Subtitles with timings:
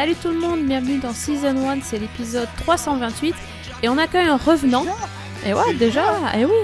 [0.00, 3.34] Salut tout le monde, bienvenue dans Season 1, c'est l'épisode 328
[3.82, 4.86] et on accueille un revenant.
[5.44, 6.54] Et ouais, déjà, et oui.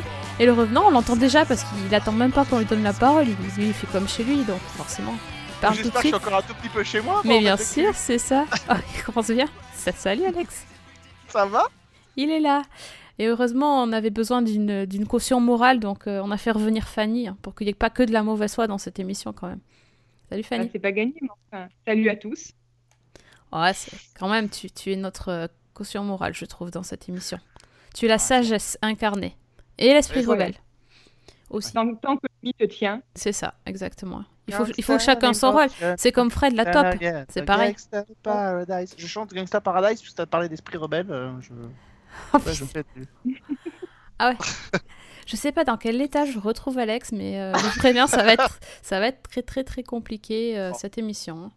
[0.41, 2.95] Et le revenant, on l'entend déjà parce qu'il attend même pas qu'on lui donne la
[2.95, 5.13] parole, il, lui, il fait comme chez lui, donc forcément,
[5.51, 6.23] il parle tout de J'espère que je suite.
[6.23, 7.21] suis encore un tout petit peu chez moi.
[7.27, 8.47] Mais bien sûr, c'est ça.
[8.71, 9.47] Ah, il commence bien.
[9.75, 10.65] Ça- Salut Alex,
[11.29, 11.65] Ça va?
[12.17, 12.63] Il est là.
[13.19, 16.89] Et heureusement, on avait besoin d'une d'une caution morale, donc euh, on a fait revenir
[16.89, 19.35] Fanny hein, pour qu'il n'y ait pas que de la mauvaise foi dans cette émission
[19.35, 19.61] quand même.
[20.31, 20.71] Salut Ah, Fanny.
[20.73, 22.53] c'est pas gagné, mais enfin, salut à tous.
[23.53, 23.73] Ouais,
[24.19, 27.39] quand même, tu, tu es notre euh, caution morale, je trouve, dans cette émission.
[27.95, 29.37] Tu es la sagesse incarnée.
[29.79, 30.33] Et l'esprit Ouais.
[30.33, 30.55] rebelle.
[31.51, 31.73] Aussi.
[31.73, 34.25] Tant, tant que lui te tient, C'est ça, exactement.
[34.49, 35.69] Il faut, il faut chacun son rôle.
[35.97, 36.87] C'est comme Fred, la top.
[37.29, 37.73] C'est pareil.
[37.73, 38.95] Gangsta Paradise.
[38.97, 41.07] Je chante Gangsta Paradise puisque t'as parlé d'esprit rebelle.
[41.11, 41.53] euh, je...
[42.33, 43.07] Oh, ouais, je me fais plus.
[44.19, 44.37] Ah ouais.
[45.27, 48.23] Je sais pas dans quel état je retrouve Alex, mais euh, je vous préviens, ça
[48.23, 50.79] va être, ça va être très très très compliqué euh, Bon.
[50.79, 51.51] cette émission.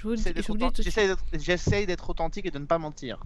[0.00, 3.18] Je vous, J'essaie d'être authentique- et de ne pas mentir.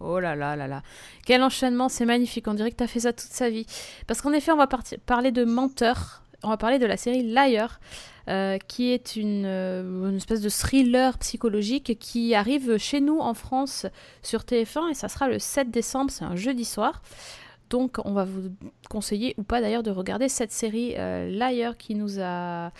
[0.00, 0.82] Oh là là là là.
[1.24, 2.48] Quel enchaînement, c'est magnifique.
[2.48, 3.66] On dirait que tu as fait ça toute sa vie.
[4.06, 4.66] Parce qu'en effet, on va
[5.06, 6.22] parler de Menteur.
[6.42, 7.80] On va parler de la série Liar,
[8.28, 13.32] euh, qui est une, euh, une espèce de thriller psychologique qui arrive chez nous en
[13.32, 13.86] France
[14.22, 17.00] sur TF1 et ça sera le 7 décembre, c'est un jeudi soir.
[17.70, 18.50] Donc on va vous
[18.90, 22.70] conseiller ou pas d'ailleurs de regarder cette série euh, Liar qui nous a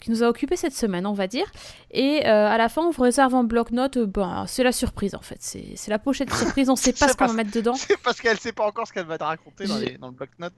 [0.00, 1.46] qui nous a occupé cette semaine, on va dire.
[1.90, 3.96] Et euh, à la fin, on vous réserve en bloc-notes.
[3.96, 5.38] euh, ben, c'est la surprise en fait.
[5.40, 6.68] C'est c'est la pochette surprise.
[6.70, 7.74] On sait pas ce qu'on va mettre dedans.
[7.74, 10.08] C'est parce qu'elle sait pas encore ce qu'elle va te raconter dans, Je- les- dans
[10.08, 10.52] le bloc-notes.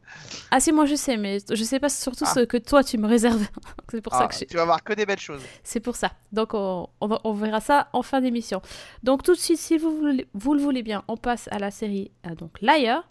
[0.50, 2.32] Ah si, moi je sais, mais je sais pas surtout Ah.
[2.34, 3.46] ce que toi tu me réserves.
[3.90, 5.42] c'est pour ça Ah, que j'ai- tu vas voir que des belles choses.
[5.62, 6.10] c'est pour ça.
[6.32, 8.60] Donc on, on va- on verra ça en fin d'émission.
[9.02, 11.70] Donc tout de suite, si vous, voulez- vous le voulez bien, on passe à la
[11.70, 13.04] série euh, donc Liar.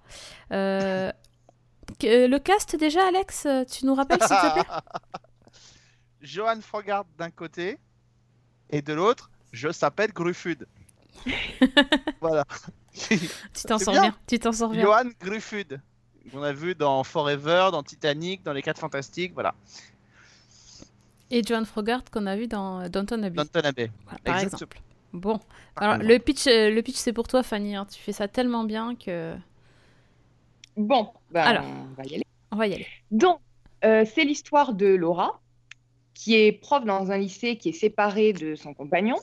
[0.52, 1.12] Euh,
[2.04, 4.64] le cast déjà, Alex, tu nous rappelles s'il te plaît?
[6.22, 7.78] Johan Frogard d'un côté
[8.70, 10.68] et de l'autre, je s'appelle Gruffud.
[12.22, 12.46] voilà.
[12.94, 13.18] Tu
[13.68, 14.02] t'en sors bien.
[14.02, 14.16] bien.
[14.28, 14.82] Tu t'en sors bien.
[14.82, 15.82] Johan Gruffud.
[16.34, 19.56] On a vu dans Forever, dans Titanic, dans Les 4 Fantastiques, voilà.
[21.32, 23.36] Et Joan Frogart qu'on a vu dans euh, Downton Abbey.
[23.36, 23.92] Downton Abbey.
[24.04, 24.54] Voilà, par Exact.
[24.54, 24.82] exemple.
[25.14, 25.40] Bon,
[25.76, 26.14] Par alors exemple.
[26.14, 27.76] le pitch, euh, le pitch c'est pour toi, Fanny.
[27.76, 27.86] hein.
[27.92, 29.36] Tu fais ça tellement bien que
[30.78, 31.64] bon, ben, Alors.
[31.66, 32.26] on va y aller.
[32.52, 32.88] on va y aller.
[33.12, 33.40] Donc,
[33.86, 35.40] euh, c'est l'histoire de Laura,
[36.20, 39.16] qui est prof dans un lycée qui est séparée de son compagnon.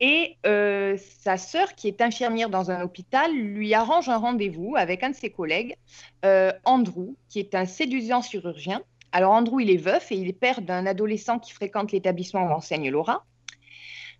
[0.00, 5.02] Et euh, sa sœur, qui est infirmière dans un hôpital, lui arrange un rendez-vous avec
[5.02, 5.76] un de ses collègues,
[6.24, 8.80] euh, Andrew, qui est un séduisant chirurgien.
[9.12, 12.52] Alors, Andrew, il est veuf et il est père d'un adolescent qui fréquente l'établissement où
[12.52, 13.26] enseigne Laura.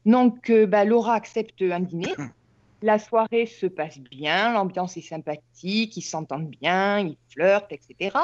[0.05, 2.13] Donc, euh, bah, Laura accepte un dîner.
[2.81, 8.17] La soirée se passe bien, l'ambiance est sympathique, ils s'entendent bien, ils flirtent, etc.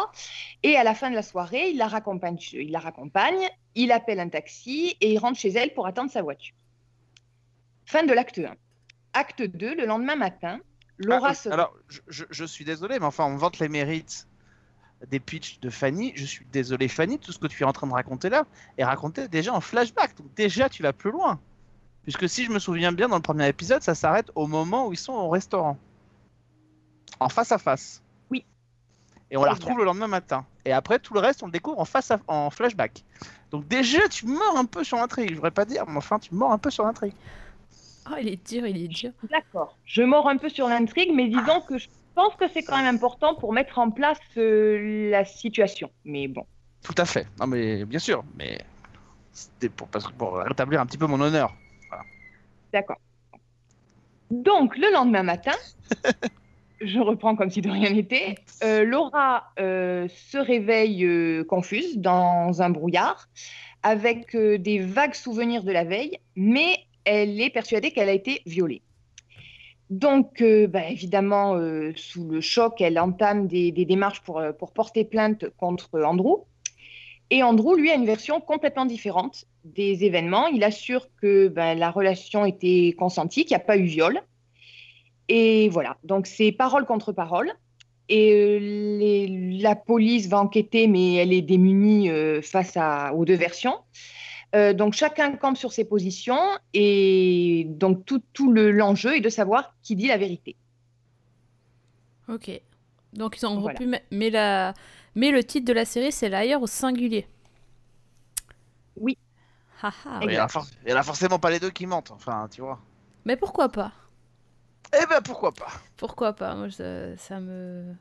[0.62, 4.20] Et à la fin de la soirée, il la raccompagne, il la raccompagne, il appelle
[4.20, 6.54] un taxi et il rentre chez elle pour attendre sa voiture.
[7.86, 8.54] Fin de l'acte 1.
[9.12, 10.60] Acte 2, le lendemain matin,
[10.98, 11.48] Laura Ah, se...
[11.48, 14.28] Alors, je, je- je suis désolé, mais enfin, on vante les mérites
[15.08, 16.12] des pitchs de Fanny.
[16.14, 18.46] Je suis désolé, Fanny, tout ce que tu es en train de raconter là
[18.78, 20.16] est raconté déjà en flashback.
[20.16, 21.40] Donc, déjà, tu vas plus loin.
[22.04, 24.92] Puisque si je me souviens bien, dans le premier épisode, ça s'arrête au moment où
[24.92, 25.78] ils sont au restaurant.
[27.18, 28.02] En face à face.
[28.30, 28.44] Oui.
[29.30, 30.44] Et on la retrouve le lendemain matin.
[30.64, 32.20] Et après, tout le reste, on le découvre en face à...
[32.28, 33.04] en flashback.
[33.50, 35.30] Donc, déjà, tu mords un peu sur l'intrigue.
[35.30, 37.14] Je voudrais pas dire, mais enfin, tu mords un peu sur l'intrigue.
[38.10, 39.12] Oh, il est dur, il est dur.
[39.30, 39.78] D'accord.
[39.86, 42.94] Je mords un peu sur l'intrigue, mais disons que je pense que c'est quand même
[42.94, 45.90] important pour mettre en place euh, la situation.
[46.04, 46.44] Mais bon.
[46.82, 47.26] Tout à fait.
[47.40, 48.22] Non, mais bien sûr.
[48.36, 48.60] Mais
[49.32, 51.54] c'était pour rétablir un petit peu mon honneur.
[52.74, 52.98] D'accord.
[54.32, 55.54] Donc, le lendemain matin,
[56.80, 58.34] je reprends comme si de rien n'était,
[58.64, 63.28] euh, Laura euh, se réveille euh, confuse dans un brouillard
[63.84, 68.82] avec des vagues souvenirs de la veille, mais elle est persuadée qu'elle a été violée.
[69.90, 71.56] Donc, bah, évidemment,
[71.94, 76.44] sous le choc, elle entame des, des démarches pour, pour porter plainte contre Andrew.
[77.30, 80.46] Et Andrew, lui, a une version complètement différente des événements.
[80.48, 84.20] Il assure que ben, la relation était consentie, qu'il n'y a pas eu viol.
[85.28, 87.50] Et voilà, donc c'est parole contre parole.
[88.10, 88.58] Et euh,
[88.98, 93.78] les- la police va enquêter, mais elle est démunie euh, face à, aux deux versions.
[94.54, 96.38] Euh, donc chacun campe sur ses positions
[96.74, 100.54] et donc tout, tout le- l'enjeu est de savoir qui dit la vérité.
[102.28, 102.50] Ok.
[103.14, 103.78] Donc ils ont Voilà.
[104.10, 104.74] mais la
[105.14, 107.26] mais le titre de la série c'est l'ailleurs au singulier.
[108.96, 109.18] Oui.
[110.22, 112.10] Il y, en a for- il y en a forcément pas les deux qui mentent.
[112.12, 112.80] Enfin, tu vois.
[113.26, 113.92] Mais pourquoi pas?
[114.98, 115.68] Eh ben pourquoi pas?
[115.96, 116.54] Pourquoi pas?
[116.54, 117.94] Moi, je- ça me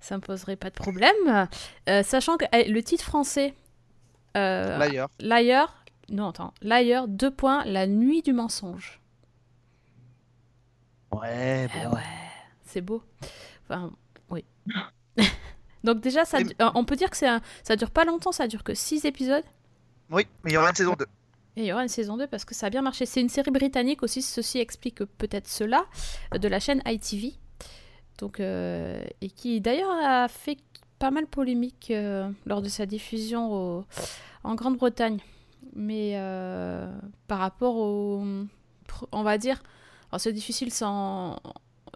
[0.00, 1.48] ça me poserait pas de problème.
[1.88, 3.54] Euh, sachant que eh, le titre français,
[4.36, 5.08] euh, D'ailleurs.
[5.20, 9.00] Liar, non attends, Liar, deux points, la nuit du mensonge.
[11.12, 11.94] Ouais, Eh bon.
[11.94, 12.02] ouais,
[12.64, 13.02] c'est beau.
[13.64, 13.90] Enfin,
[14.30, 14.44] oui.
[15.84, 18.32] Donc déjà, ça, Et- du- euh, on peut dire que un- ça dure pas longtemps,
[18.32, 19.44] ça dure que 6 épisodes.
[20.10, 21.06] Oui, mais il y aura une saison 2.
[21.56, 23.04] Et il y aura une saison 2 parce que ça a bien marché.
[23.06, 25.84] C'est une série britannique aussi, ceci explique peut-être cela,
[26.34, 27.34] euh, de la chaîne ITV.
[28.18, 30.58] Donc, euh, et qui d'ailleurs a fait
[30.98, 33.84] pas mal polémique euh, lors de sa diffusion au-
[34.44, 35.18] en Grande-Bretagne.
[35.74, 36.90] Mais euh,
[37.28, 38.24] par rapport au.
[39.10, 39.62] On va dire.
[40.10, 41.38] alors C'est difficile sans,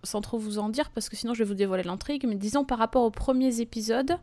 [0.07, 2.25] sans trop vous en dire parce que sinon je vais vous dévoiler l'intrigue.
[2.27, 4.19] Mais disons par rapport aux premiers épisodes.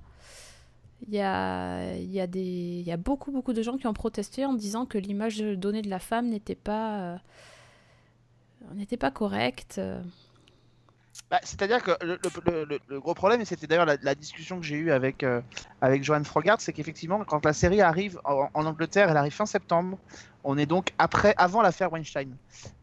[1.09, 5.81] Il y a, beaucoup, beaucoup de gens qui ont protesté en disant que l'image donnée
[5.81, 7.18] de la femme n'était pas, euh,
[8.75, 9.81] n'était pas correcte.
[11.33, 14.59] Bah, C'est-à-dire que le, le- le- le gros problème, et c'était d'ailleurs la, la discussion
[14.59, 15.41] que j'ai eue avec, euh,
[15.81, 19.47] avec Johan Frogart, c'est qu'effectivement, quand la série arrive en, en Angleterre, elle arrive fin
[19.47, 19.97] septembre.
[20.44, 22.35] On est donc après, avant l'affaire Weinstein.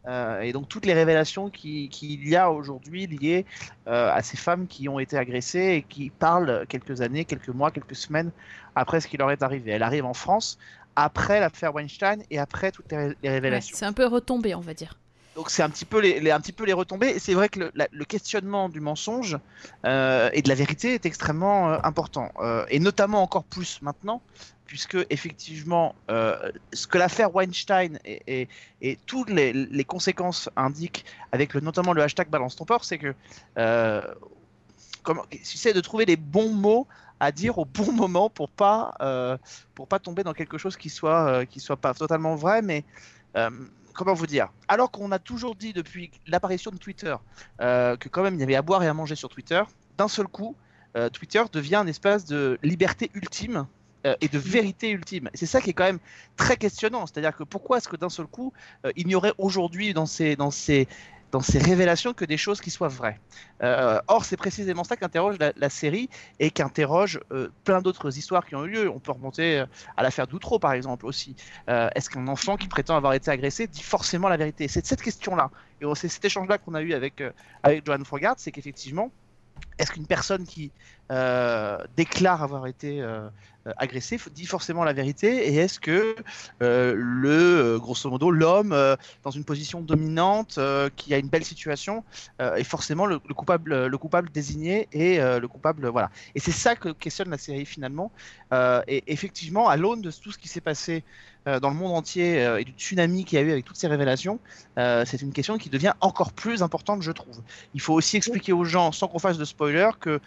[0.05, 3.45] Euh, et donc toutes les révélations qui- qu'il y a aujourd'hui liées
[3.87, 7.71] euh, à ces femmes qui ont été agressées et qui parlent quelques années, quelques mois,
[7.71, 8.31] quelques semaines
[8.75, 9.71] après ce qui leur est arrivé.
[9.71, 10.57] Elle arrive en France
[10.97, 13.77] après l'affaire Weinstein et après toutes les, ré- les Ouais, révélations.
[13.77, 14.97] c'est un peu retombé, on va dire.
[15.35, 16.41] Donc c'est un petit peu les, les- un
[16.73, 17.09] retombées.
[17.09, 19.37] Et c'est vrai que le, questionnement du mensonge
[19.85, 24.21] euh, et de la vérité est extrêmement euh, important, Euh, et notamment encore plus maintenant,
[24.65, 28.47] puisque effectivement, ce que l'affaire Weinstein et,
[29.05, 33.13] toutes les, conséquences indiquent, avec notamment le hashtag Balance ton port, c'est que
[35.03, 36.87] comment, c'est de trouver les bons mots
[37.19, 38.95] à dire au bon moment pour pas
[39.75, 42.85] pour pas tomber dans quelque chose qui soit qui soit pas totalement vrai, mais
[43.93, 47.15] comment vous dire Alors qu'on a toujours dit depuis l'apparition de Twitter
[47.61, 49.61] euh, que quand même il y avait à boire et à manger sur Twitter,
[49.97, 50.55] d'un seul coup,
[50.97, 53.67] euh, Twitter devient un espace de liberté ultime
[54.05, 55.29] euh, et de vérité ultime.
[55.33, 55.99] C'est ça qui est quand même
[56.35, 57.05] très questionnant.
[57.05, 58.53] C'est-à-dire que pourquoi est-ce que d'un seul coup,
[58.95, 60.35] il n'y aurait aujourd'hui dans ces
[61.31, 63.19] dans ces révélations que des choses qui soient vraies.
[63.63, 68.55] Euh, or, c'est précisément ça qu'interroge la, série et qu'interroge euh, plein d'autres histoires qui
[68.55, 68.89] ont eu lieu.
[68.89, 69.65] On peut remonter euh,
[69.97, 71.35] à l'affaire d'Outreau, par exemple, aussi.
[71.67, 74.67] Est-ce qu'un enfant qui prétend avoir été agressé dit forcément la vérité?
[74.67, 75.49] C'est cette question-là.
[75.81, 77.23] Et c'est cet échange-là qu'on a eu avec,
[77.63, 79.11] avec Johan Frogart, c'est qu'effectivement,
[79.77, 80.71] est-ce qu'une personne qui
[81.11, 83.27] euh, déclare avoir été euh,
[83.75, 86.15] agressée dit forcément la vérité Et est-ce que
[86.61, 88.75] euh, le, grosso modo, l'homme
[89.23, 90.57] dans une position dominante,
[90.95, 92.03] qui a une belle situation,
[92.39, 96.11] est forcément le, le coupable, le coupable désigné et le coupable, voilà.
[96.35, 98.11] Et c'est ça que questionne la série finalement.
[98.87, 101.03] Et effectivement, à l'aune de tout ce qui s'est passé
[101.45, 103.87] dans le monde entier euh, et du tsunami qu'il y a eu avec toutes ces
[103.87, 104.39] révélations,
[104.77, 107.41] euh, c'est une question qui devient encore plus importante, je trouve.
[107.73, 110.19] Il faut aussi expliquer aux gens, sans qu'on fasse de spoiler, que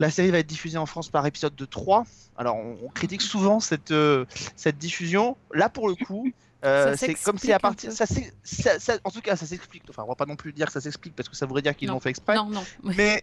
[0.00, 2.04] la série va être diffusée en France par épisode de 3.
[2.36, 4.26] Alors, on, critique souvent cette, euh,
[4.56, 5.36] cette diffusion.
[5.52, 6.30] Là, pour le coup,
[6.64, 7.92] euh, c'est comme si à partir.
[7.92, 9.82] Ça, s'ex- ça- ça- en tout cas, ça s'explique.
[9.90, 11.76] Enfin, on va pas non plus dire que ça s'explique parce que ça voudrait dire
[11.76, 12.36] qu'ils l'ont fait exprès.
[12.36, 12.64] Non, non.
[12.96, 13.22] Mais,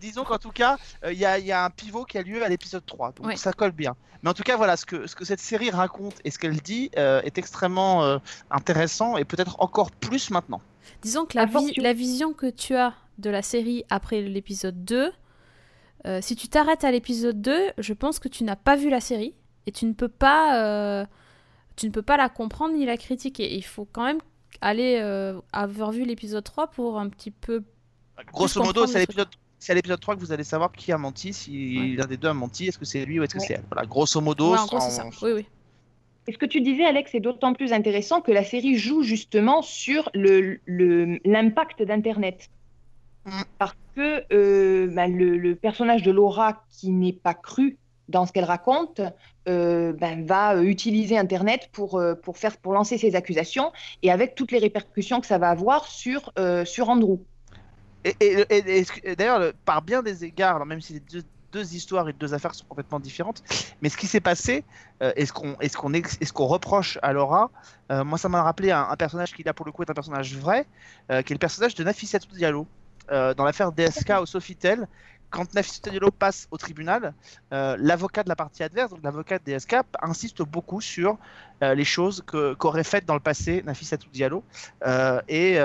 [0.00, 2.22] disons qu'en tout cas, euh, il y, a, il y a un pivot qui a
[2.22, 3.12] lieu à l'épisode 3.
[3.12, 3.36] Donc Ouais.
[3.36, 3.96] ça colle bien.
[4.22, 6.56] Mais en tout cas, voilà, ce que, ce que cette série raconte et ce qu'elle
[6.60, 8.18] dit euh, est extrêmement euh,
[8.50, 10.60] intéressant et peut-être encore plus maintenant.
[11.02, 15.12] Disons que la, vi- la vision que tu as de la série après l'épisode 2,
[16.06, 19.00] euh, si tu t'arrêtes à l'épisode 2, je pense que tu n'as pas vu la
[19.00, 19.34] série
[19.66, 21.06] et tu ne peux pas, euh,
[21.76, 23.54] tu ne peux pas la comprendre ni la critiquer.
[23.54, 24.20] Il faut quand même
[24.60, 27.62] aller euh, avoir vu l'épisode 3 pour un petit peu.
[28.32, 29.28] Grosso modo, c'est l'épisode.
[29.58, 31.96] C'est à l'épisode 3 que vous allez savoir qui a menti, si Ouais.
[31.96, 33.46] l'un des deux a menti, est-ce que c'est lui ou est-ce que Ouais.
[33.46, 33.64] c'est elle?
[33.70, 35.02] Voilà, grosso modo, Ouais, en gros, c'est ça.
[35.10, 35.46] sans- Oui, oui.
[36.28, 39.62] Et ce que tu disais, Alex, est d'autant plus intéressant que la série joue justement
[39.62, 42.50] sur le- le- l'impact d'Internet.
[43.24, 43.30] Mm.
[43.58, 47.78] Parce que euh, le, le personnage de Laura, qui n'est pas cru
[48.08, 49.00] dans ce qu'elle raconte,
[49.48, 53.72] euh, ben, va euh, utiliser Internet pour, euh, pour, faire, pour lancer ses accusations
[54.02, 56.32] et avec toutes les répercussions que ça va avoir sur,
[56.64, 57.18] sur Andrew.
[58.04, 58.44] Et,
[59.16, 62.34] d'ailleurs, le- par bien des égards, alors même si les deux, deux histoires et deux
[62.34, 63.42] affaires sont complètement différentes,
[63.82, 64.62] mais ce qui s'est passé
[65.02, 67.50] euh, et ce qu'on ce qu'on et ce qu'on reproche à Laura,
[67.90, 70.66] moi ça m'a rappelé un, personnage qui là pour le coup est un personnage vrai,
[71.08, 72.66] qui est le personnage de Nafissatou Diallo
[73.08, 74.86] dans l'affaire DSK au Sofitel.
[75.30, 77.12] Quand Nafissatou Diallo passe au tribunal,
[77.52, 81.18] euh, l'avocat de la partie adverse, donc l'avocat de DSK, insiste beaucoup sur
[81.62, 84.44] euh, les choses qu'aurait faites dans le passé Nafissatou Diallo
[84.86, 85.58] euh, et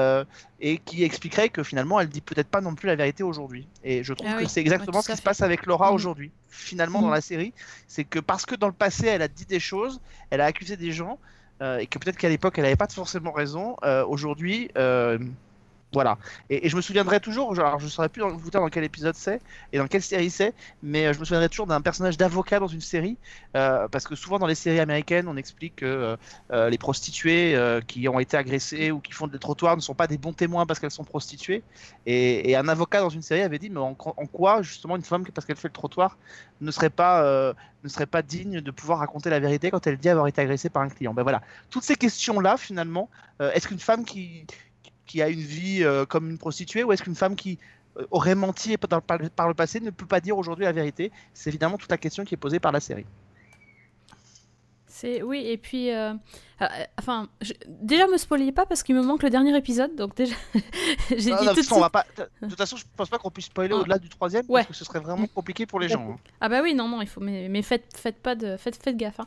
[0.60, 3.68] et qui expliquerait que finalement elle dit peut-être pas non plus la vérité aujourd'hui.
[3.84, 5.90] Et je trouve Ah que oui, c'est exactement ouais, ce qui se passe avec Laura
[5.90, 5.96] Mhm.
[5.96, 6.32] aujourd'hui.
[6.50, 7.14] Finalement dans Mhm.
[7.14, 7.54] la série,
[7.88, 10.76] c'est que parce que dans le passé elle a dit des choses, elle a accusé
[10.78, 11.18] des gens
[11.80, 13.76] et que peut-être qu'à l'époque elle n'avait pas forcément raison.
[14.08, 14.70] aujourd'hui,
[15.94, 16.18] Voilà.
[16.50, 18.86] Et, je me souviendrai toujours, alors je ne saurais plus dans- vous dire dans quel
[18.86, 19.42] épisode c'est
[19.74, 22.68] et dans quelle série c'est, mais euh, je me souviendrai toujours d'un personnage d'avocat dans
[22.68, 23.18] une série,
[23.58, 26.18] euh, parce que souvent dans les séries américaines, on explique que
[26.54, 27.58] euh, les prostituées
[27.88, 30.66] qui ont été agressées ou qui font des trottoirs ne sont pas des bons témoins
[30.66, 31.64] parce qu'elles sont prostituées.
[32.06, 35.46] Et, un avocat dans une série avait dit, mais en, quoi justement une femme, parce
[35.46, 36.18] qu'elle fait le trottoir,
[36.62, 40.10] ne serait pas ne serait pas digne de pouvoir raconter la vérité quand elle dit
[40.10, 41.14] avoir été agressée par un client?
[41.14, 44.46] Ben voilà, toutes ces questions-là, finalement, est-ce qu'une femme qui,
[45.12, 47.58] qui a une vie euh, comme une prostituée ou est-ce qu'une femme qui
[47.98, 50.72] euh, aurait menti par, par le- par le passé ne peut pas dire aujourd'hui la
[50.72, 51.12] vérité?
[51.34, 53.06] C'est évidemment toute la question qui est posée par la série.
[55.24, 56.14] Oui et puis euh,
[56.62, 56.66] euh,
[57.00, 60.36] enfin je- déjà me spoiliez pas parce qu'il me manque le dernier épisode donc déjà
[61.10, 62.06] j'ai dit non, tout de va suite pas-
[62.44, 63.80] de toute façon, je pense pas qu'on puisse spoiler Ah.
[63.80, 64.62] au-delà du troisième Ouais.
[64.62, 66.08] parce que ce serait vraiment compliqué pour les gens.
[66.12, 66.18] hein.
[66.40, 68.96] ah bah oui non non il faut mais, mais faites faites pas de faites faites
[68.96, 69.26] gaffe hein.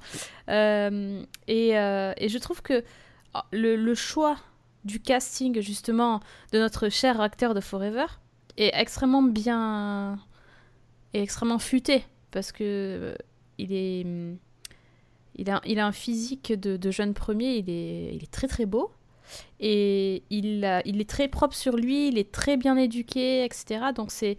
[0.48, 2.84] Euh, et, et je trouve que
[3.34, 4.36] oh, le, le choix
[4.84, 6.20] du casting justement
[6.52, 8.06] de notre cher acteur de Forever
[8.56, 10.18] est extrêmement bien
[11.12, 13.14] et extrêmement futé parce que euh,
[13.58, 14.36] il est hum,
[15.36, 18.46] il a, il a un physique de, de jeune premier, il est, il est très
[18.46, 18.90] très beau.
[19.58, 23.86] Et il, il est très propre sur lui, il est très bien éduqué, etc.
[23.94, 24.36] Donc c'est,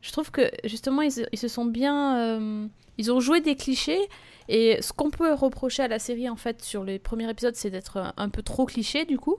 [0.00, 2.66] je trouve que justement ils, ils se sont bien, euh,
[2.98, 4.00] ils ont joué des clichés.
[4.48, 7.70] Et ce qu'on peut reprocher à la série en fait sur les premiers épisodes, c'est
[7.70, 9.36] d'être un peu trop cliché du coup.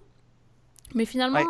[0.95, 1.45] Mais finalement, Ouais.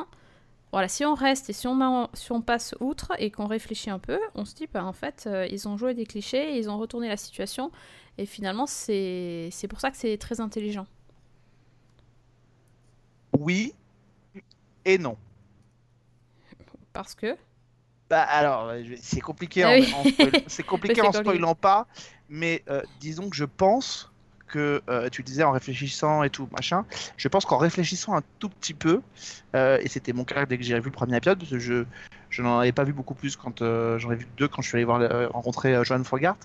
[0.71, 3.89] voilà, si on reste et si on, a- si on passe outre et qu'on réfléchit
[3.91, 6.69] un peu, on se dit bah en fait euh, ils ont joué des clichés, ils
[6.69, 7.71] ont retourné la situation.
[8.19, 10.87] Et finalement, c'est pour ça que c'est très intelligent.
[13.33, 13.73] Oui
[14.85, 15.17] et non.
[16.93, 17.37] Parce que.
[18.09, 19.87] Bah alors, euh, c'est compliqué, Ah en, oui.
[20.67, 21.87] compliqué en spoilant pas,
[22.29, 24.12] mais euh, disons que je pense
[24.53, 26.85] que euh, tu disais en réfléchissant et tout machin,
[27.17, 29.01] je pense qu'en réfléchissant un tout petit peu,
[29.55, 31.85] euh, et c'était mon cas dès que j'ai vu le premier épisode, parce que je
[32.29, 34.67] je n'en avais pas vu beaucoup plus quand euh, j'en ai vu deux quand je
[34.69, 36.37] suis allé voir euh, rencontrer euh, Joan Fogart,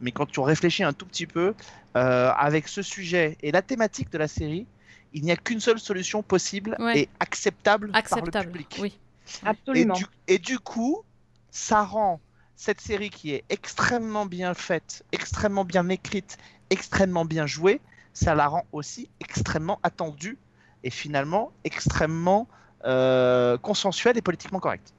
[0.00, 1.54] mais quand tu réfléchis un tout petit peu
[1.96, 4.66] euh, avec ce sujet et la thématique de la série,
[5.12, 7.00] il n'y a qu'une seule solution possible Ouais.
[7.00, 8.50] et acceptable, par le Acceptable.
[8.52, 8.78] public.
[8.80, 8.98] Oui.
[9.44, 9.94] Et Absolument.
[9.94, 11.02] du, et du coup,
[11.50, 12.20] ça rend
[12.56, 16.38] cette série qui est extrêmement bien faite, extrêmement bien écrite,
[16.70, 17.80] extrêmement bien jouée,
[18.12, 20.38] ça la rend aussi extrêmement attendue
[20.84, 22.48] et finalement extrêmement
[22.84, 24.94] euh, consensuelle et politiquement correcte.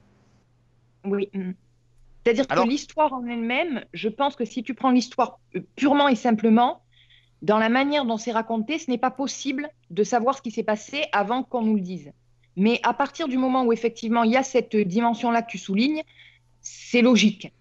[1.04, 1.28] Oui.
[1.32, 1.52] mm.
[2.24, 6.08] C'est-à-dire Alors- que l'histoire en elle-même, je pense que si tu prends l'histoire euh, purement
[6.08, 6.82] et simplement,
[7.42, 10.64] dans la manière dont c'est raconté, ce n'est pas possible de savoir ce qui s'est
[10.64, 12.12] passé avant qu'on nous le dise.
[12.56, 16.02] Mais à partir du moment où effectivement il y a cette dimension-là que tu soulignes,
[16.68, 17.52] c'est logique.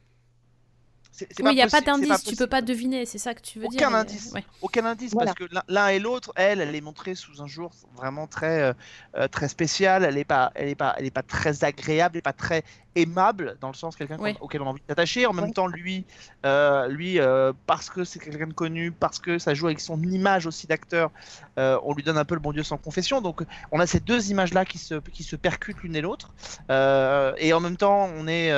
[1.22, 3.70] Oui, il n'y a pas d'indice, tu peux pas deviner, c'est ça que tu veux
[3.70, 3.80] dire.
[3.80, 4.34] Aucun mais- indice.
[4.34, 4.44] ouais.
[4.62, 5.34] Aucun indice Voilà.
[5.34, 8.74] parce que l'un- et l'autre, elle, elle est montrée sous un jour vraiment très euh,
[9.16, 10.04] euh, très spécial.
[10.04, 12.64] Elle est pas, elle est pas, elle est pas très agréable, elle est pas très
[12.96, 14.36] aimable dans le sens quelqu'un Ouais.
[14.42, 15.26] auquel on a envie de s'attacher.
[15.26, 15.52] En même Ouais.
[15.54, 16.04] temps, lui,
[16.46, 20.02] euh, lui, euh, parce que c'est quelqu'un de connu, parce que ça joue avec son
[20.04, 21.12] image aussi d'acteur,
[21.58, 23.22] euh, on lui donne un peu le bon Dieu sans confession.
[23.22, 26.34] Donc, on a ces deux images-là qui se qui se percutent l'une et l'autre,
[26.70, 28.52] Euh, et en même temps, on est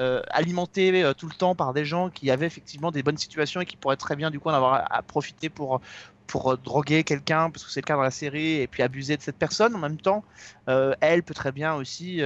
[0.00, 3.60] euh, alimenté euh, tout le temps par des gens qui avaient effectivement des bonnes situations
[3.60, 5.80] et qui pourraient très bien du coup en avoir à, profiter pour
[6.26, 9.16] pour euh, droguer quelqu'un parce que c'est le cas dans la série et puis abuser
[9.16, 10.24] de cette personne en même temps.
[10.68, 12.20] Euh, elle peut très bien aussi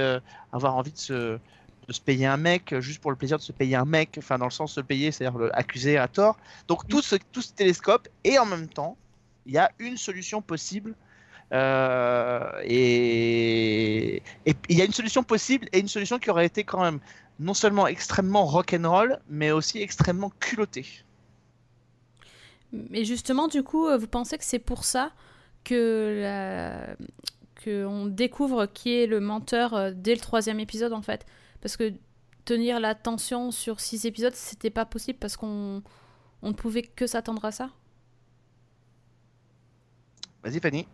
[0.51, 1.37] avoir envie de se
[1.87, 4.39] de se payer un mec juste pour le plaisir de se payer un mec enfin
[4.39, 6.37] dans le sens de se payer c'est-à-dire accuser à tort.
[6.67, 8.97] Donc tout ce tout ce télescope et en même temps
[9.45, 10.95] il y a une solution possible
[11.51, 12.63] et
[14.45, 16.99] il y a une solution possible et une solution qui aurait été quand même
[17.39, 20.85] non seulement extrêmement rock'n'roll, mais aussi extrêmement culottée.
[22.71, 25.11] Mais justement, du coup, euh, vous pensez que c'est pour ça
[25.63, 26.95] que la...
[27.55, 31.25] que on découvre qui est le menteur euh, dès le troisième épisode, en fait?
[31.61, 31.93] Parce que
[32.45, 35.81] tenir la tension sur six épisodes, c'était pas possible parce qu'on
[36.41, 37.69] on ne pouvait que s'attendre à ça?
[40.43, 40.87] Vas-y, Fanny.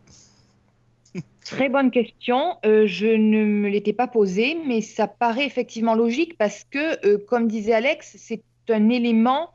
[1.46, 2.58] Très bonne question.
[2.66, 7.20] Euh, je ne me l'étais pas posée, mais ça paraît effectivement logique parce que, euh,
[7.20, 9.52] comme disait Alex, c'est un élément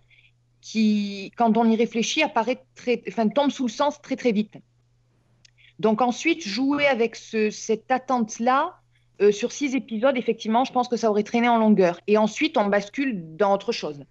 [0.60, 3.02] qui, quand on y réfléchit, apparaît très,
[3.34, 4.54] tombe sous le sens très très vite.
[5.80, 8.76] Donc ensuite, jouer avec ce- cette attente-là
[9.20, 12.00] euh, sur six épisodes, effectivement, je pense que ça aurait traîné en longueur.
[12.06, 14.04] Et ensuite, on bascule dans autre chose.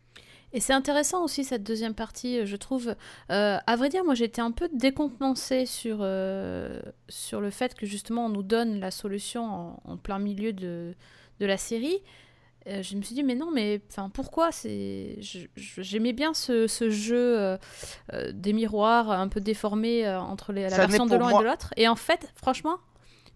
[0.51, 2.95] Et c'est intéressant aussi cette deuxième partie, je trouve.
[3.31, 7.85] Euh, à vrai dire, moi j'étais un peu décontenancée sur, euh, sur le fait que
[7.85, 10.95] justement on nous donne la solution en, en plein milieu de,
[11.39, 12.01] de la série.
[12.67, 14.51] Euh, je me suis dit, mais non, mais enfin, pourquoi?
[14.51, 15.19] C'est...
[15.55, 17.57] J'aimais bien ce, ce jeu euh,
[18.33, 21.73] des miroirs un peu déformés entre les- la Ça version de l'un et de l'autre.
[21.77, 22.77] Et en fait, franchement,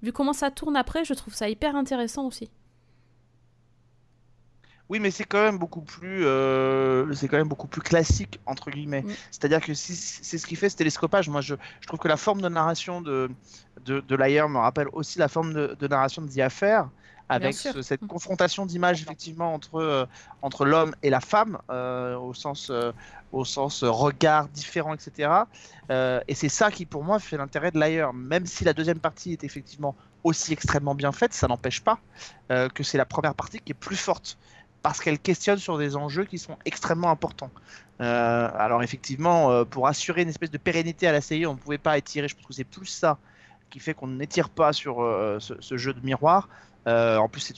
[0.02, 2.50] vu comment ça tourne après, je trouve ça hyper intéressant aussi.
[4.94, 8.70] Oui, mais c'est quand même beaucoup plus, euh, c'est quand même beaucoup plus classique entre
[8.70, 9.02] guillemets.
[9.02, 9.12] Mm.
[9.32, 11.30] C'est-à-dire que si, c'est ce qui fait ce télescopage.
[11.30, 13.30] Moi, je, je trouve que la forme de narration de
[13.82, 16.90] de, de Liar me rappelle aussi la forme de, de narration de The Affair,
[17.28, 18.08] avec ce- cette Mm.
[18.08, 20.06] confrontation d'images effectivement entre euh,
[20.44, 22.92] entre l'homme et la femme euh, au sens euh,
[23.32, 25.48] au sens regard différent, etc.
[26.28, 28.14] Et c'est ça qui pour moi fait l'intérêt de Liar.
[28.14, 31.98] Même si la deuxième partie est effectivement aussi extrêmement bien faite, ça n'empêche pas
[32.50, 34.38] que c'est la première partie qui est plus forte
[34.84, 37.50] parce qu'elle questionne sur des enjeux qui sont extrêmement importants.
[38.02, 41.58] Euh, alors effectivement, euh, pour assurer une espèce de pérennité à la série, on ne
[41.58, 42.28] pouvait pas étirer.
[42.28, 43.18] Je pense que c'est plus ça
[43.70, 46.50] qui fait qu'on n'étire pas sur euh, ce, jeu de miroir.
[46.86, 47.54] En plus,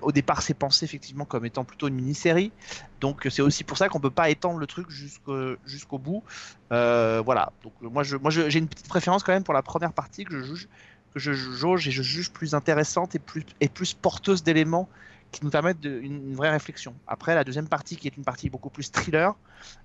[0.00, 2.52] au départ, c'est pensé effectivement comme étant plutôt une mini-série,
[3.00, 6.22] donc c'est aussi pour ça qu'on peut pas étendre le truc jusqu'au bout.
[6.70, 7.52] Voilà.
[7.64, 10.68] Donc moi, j'ai une petite préférence quand même pour la première partie que je juge,
[11.16, 14.88] jauge et je juge plus intéressante et plus porteuse d'éléments
[15.34, 16.94] qui nous permettent de, une, une vraie réflexion.
[17.06, 19.34] Après, la deuxième partie, qui est une partie beaucoup plus thriller,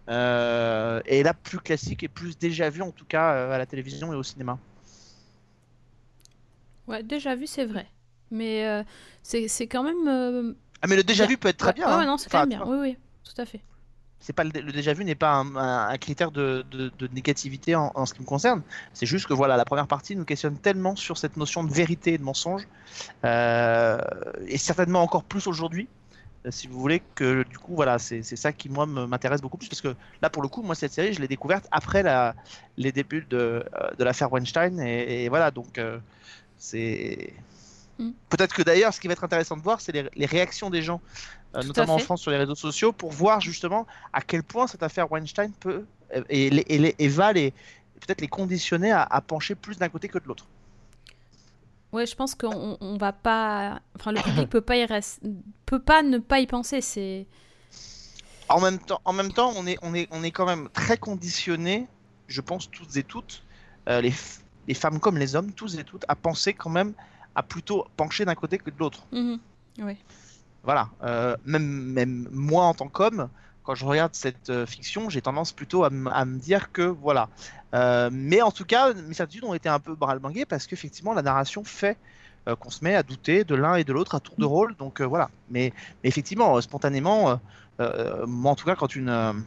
[0.09, 3.65] euh, est là plus classique et plus déjà vue, en tout cas euh, à la
[3.65, 4.57] télévision et au cinéma.
[6.87, 7.87] Ouais, déjà vu, c'est vrai.
[8.31, 8.83] Mais euh,
[9.23, 10.07] c'est quand même.
[10.07, 11.87] euh, Ah, mais le déjà vu peut être très bien.
[11.87, 11.99] hein.
[11.99, 12.67] ouais, non, c'est Enfin, quand même bien.
[12.67, 13.61] Oui, oui, tout à fait.
[14.19, 17.07] C'est pas le, le déjà vu n'est pas un, un- un critère de, de- de
[17.13, 18.61] négativité en, en ce qui me concerne.
[18.93, 22.13] C'est juste que voilà, la première partie nous questionne tellement sur cette notion de vérité
[22.13, 22.67] et de mensonge,
[23.23, 23.99] euh,
[24.47, 25.87] et certainement encore plus aujourd'hui,
[26.45, 29.69] euh, si vous voulez, que du coup voilà, c'est ça qui moi m'intéresse beaucoup plus
[29.69, 32.35] parce que là pour le coup, moi cette série, je l'ai découverte après la,
[32.77, 35.97] les débuts de, euh, de l'affaire Weinstein, et, et voilà donc euh,
[36.57, 37.33] c'est
[37.99, 38.11] Mm.
[38.29, 40.81] peut-être que d'ailleurs, ce qui va être intéressant de voir, c'est les, les réactions des
[40.81, 41.01] gens,
[41.53, 41.99] notamment en.
[41.99, 45.85] France sur les réseaux sociaux, pour voir justement à quel point cette affaire Weinstein peut
[46.15, 47.51] euh, et, va les
[47.99, 50.45] peut-être les conditionner à, à pencher plus d'un côté que de l'autre.
[51.91, 53.81] Ouais, je pense qu'on on va pas.
[53.95, 55.19] Enfin, le public peut pas y rest-
[55.65, 56.81] peut pas ne pas y penser.
[56.81, 57.25] C'est.
[58.47, 60.97] En même temps, en même temps, on est on est on est quand même très
[60.97, 61.87] conditionné,
[62.27, 63.43] je pense toutes et toutes,
[63.87, 66.93] euh, les, f- les femmes comme les hommes, tous et toutes, à penser quand même
[67.35, 69.05] à plutôt pencher d'un côté que de l'autre.
[69.11, 69.39] Mhm.
[69.79, 69.97] Ouais.
[70.63, 73.29] Voilà, euh, même, moi en tant qu'homme,
[73.63, 77.29] quand je regarde cette euh, fiction, j'ai tendance plutôt à, me dire que voilà.
[77.73, 81.21] Euh, mais en tout cas, mes certitudes ont été un peu bras-le-banguées parce qu'effectivement, la
[81.21, 81.97] narration fait
[82.59, 84.75] qu'on se met à douter de l'un et de l'autre à tour de rôle.
[84.77, 85.29] Donc voilà.
[85.51, 85.71] Mais,
[86.03, 87.39] effectivement, spontanément,
[87.77, 89.45] moi en tout cas, quand une.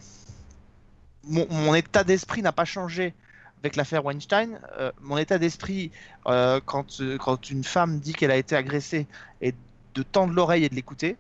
[1.25, 3.13] mon, état d'esprit n'a pas changé
[3.61, 4.61] avec l'affaire Weinstein.
[5.01, 5.91] mon état d'esprit,
[6.25, 9.09] quand, quand une femme dit qu'elle a été agressée,
[9.41, 9.57] est
[9.95, 11.17] de tendre l'oreille et de l'écouter.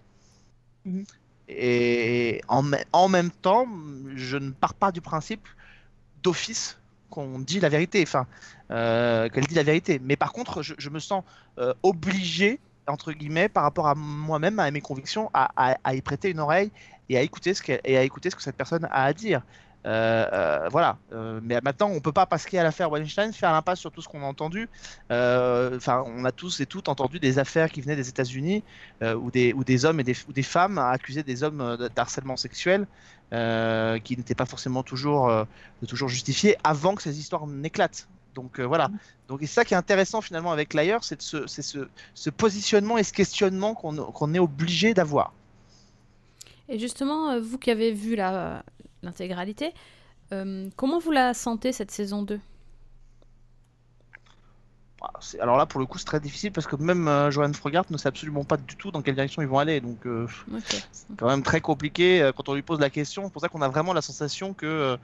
[0.84, 1.04] Mhm.
[1.48, 3.66] Et en, me- en même temps,
[4.14, 5.46] je ne pars pas du principe
[6.22, 6.78] d'office
[7.10, 8.26] qu'on dit la vérité, enfin,
[8.70, 10.00] euh, qu'elle dit la vérité.
[10.02, 11.24] Mais par contre, je, je me sens
[11.58, 16.02] euh, obligé, entre guillemets, par rapport à moi-même, à mes convictions, à, à- à y
[16.02, 16.70] prêter une oreille
[17.08, 19.42] et à écouter ce, et à écouter ce que cette personne a à dire.
[19.84, 20.98] Euh, euh, voilà.
[21.12, 24.08] Euh, mais maintenant, on peut pas, y a l'affaire Weinstein, faire l'impasse sur tout ce
[24.08, 24.68] qu'on a entendu.
[25.10, 28.62] Enfin, on a tous et toutes entendu des affaires qui venaient des États-Unis
[29.02, 32.86] où, des, hommes et des, femmes accusaient des hommes d'harcèlement sexuel
[33.30, 35.44] qui n'étaient pas forcément toujours, euh,
[35.88, 38.08] toujours justifiés avant que ces histoires n'éclatent.
[38.34, 38.90] Donc voilà.
[39.28, 43.74] Donc et ça qui est intéressant finalement avec l'ailleurs, c'est ce, positionnement et ce questionnement
[43.74, 45.32] qu'on est obligé d'avoir.
[46.72, 48.64] Et justement, euh, vous qui avez vu la-
[49.02, 49.74] l'intégralité,
[50.32, 52.51] euh, comment vous la sentez cette saison 2 Voilà, c'est-
[55.40, 57.96] Alors là, pour le coup, c'est très difficile parce que même euh, Johan Frogart ne
[57.96, 59.80] sait absolument pas du tout dans quelle direction ils vont aller.
[59.80, 60.26] Donc, euh,
[60.92, 63.24] c'est quand même très compliqué euh, quand on lui pose la question.
[63.24, 64.96] C'est pour ça qu'on a vraiment la sensation que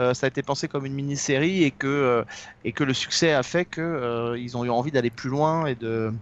[0.00, 2.24] euh, ça a été pensé comme une mini-série et que, euh,
[2.64, 5.66] et que le succès a fait que euh, ils ont eu envie d'aller plus loin
[5.66, 6.12] et de,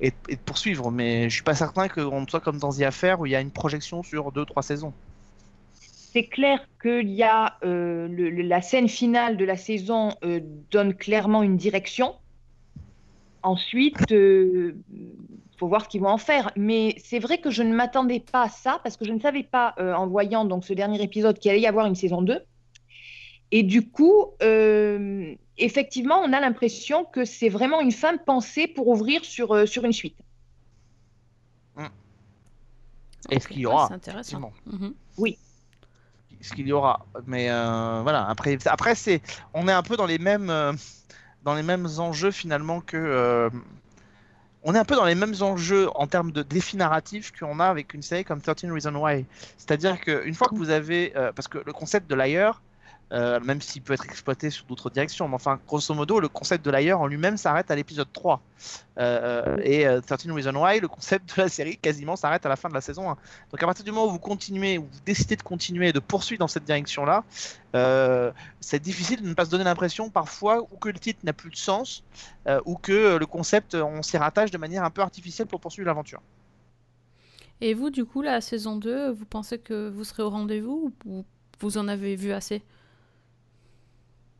[0.00, 0.90] et, et de poursuivre.
[0.90, 3.40] Mais je suis pas certain qu'on soit comme dans The Affair où il y a
[3.40, 4.92] une projection sur deux, trois saisons.
[5.72, 10.40] C'est clair qu'il y a euh, le- le- la scène finale de la saison euh,
[10.70, 12.14] donne clairement une direction.
[13.42, 14.74] Ensuite, il
[15.58, 16.50] faut voir ce qu'ils vont en faire.
[16.56, 19.42] Mais c'est vrai que je ne m'attendais pas à ça parce que je ne savais
[19.42, 22.40] pas euh, en voyant donc ce dernier épisode qu'il allait y avoir une saison 2.
[23.50, 28.88] Et du coup, euh, effectivement, on a l'impression que c'est vraiment une fin pensée pour
[28.88, 30.16] ouvrir sur, euh, sur une suite.
[33.30, 34.38] Et ce Ok, qu'il y ouais, aura, c'est intéressant.
[34.38, 34.52] effectivement.
[34.66, 34.94] Mhm.
[36.40, 37.06] ce qu'il y aura.
[37.26, 39.22] Mais euh, voilà, après, après c'est,
[39.54, 40.72] on est un peu dans les mêmes, euh,
[41.44, 43.50] dans les mêmes enjeux finalement que, euh,
[44.64, 47.66] on est un peu dans les mêmes enjeux en termes de défi narratif qu'on a
[47.66, 49.26] avec une série comme 13 Reasons Why.
[49.58, 52.62] C'est-à-dire qu'une fois que vous avez, euh, parce que le concept de l'ailleurs,
[53.12, 55.28] euh, même s'il peut être exploité sur d'autres directions.
[55.28, 58.40] Mais enfin, grosso modo, le concept de l'ailleurs en lui-même s'arrête à l'épisode 3.
[58.98, 62.56] Euh, et euh, 13 Reasons Why, le concept de la série quasiment s'arrête à la
[62.56, 63.16] fin de la saison 1.
[63.50, 65.98] Donc à partir du moment où vous continuez, où vous décidez de continuer et de
[65.98, 67.24] poursuivre dans cette direction-là,
[67.74, 71.32] euh, c'est difficile de ne pas se donner l'impression parfois ou que le titre n'a
[71.32, 72.04] plus de sens,
[72.46, 75.86] euh, ou que le concept, on s'y rattache de manière un peu artificielle pour poursuivre
[75.86, 76.20] l'aventure.
[77.60, 81.24] Et vous, du coup, la saison 2, vous pensez que vous serez au rendez-vous ou
[81.60, 82.62] vous en avez vu assez?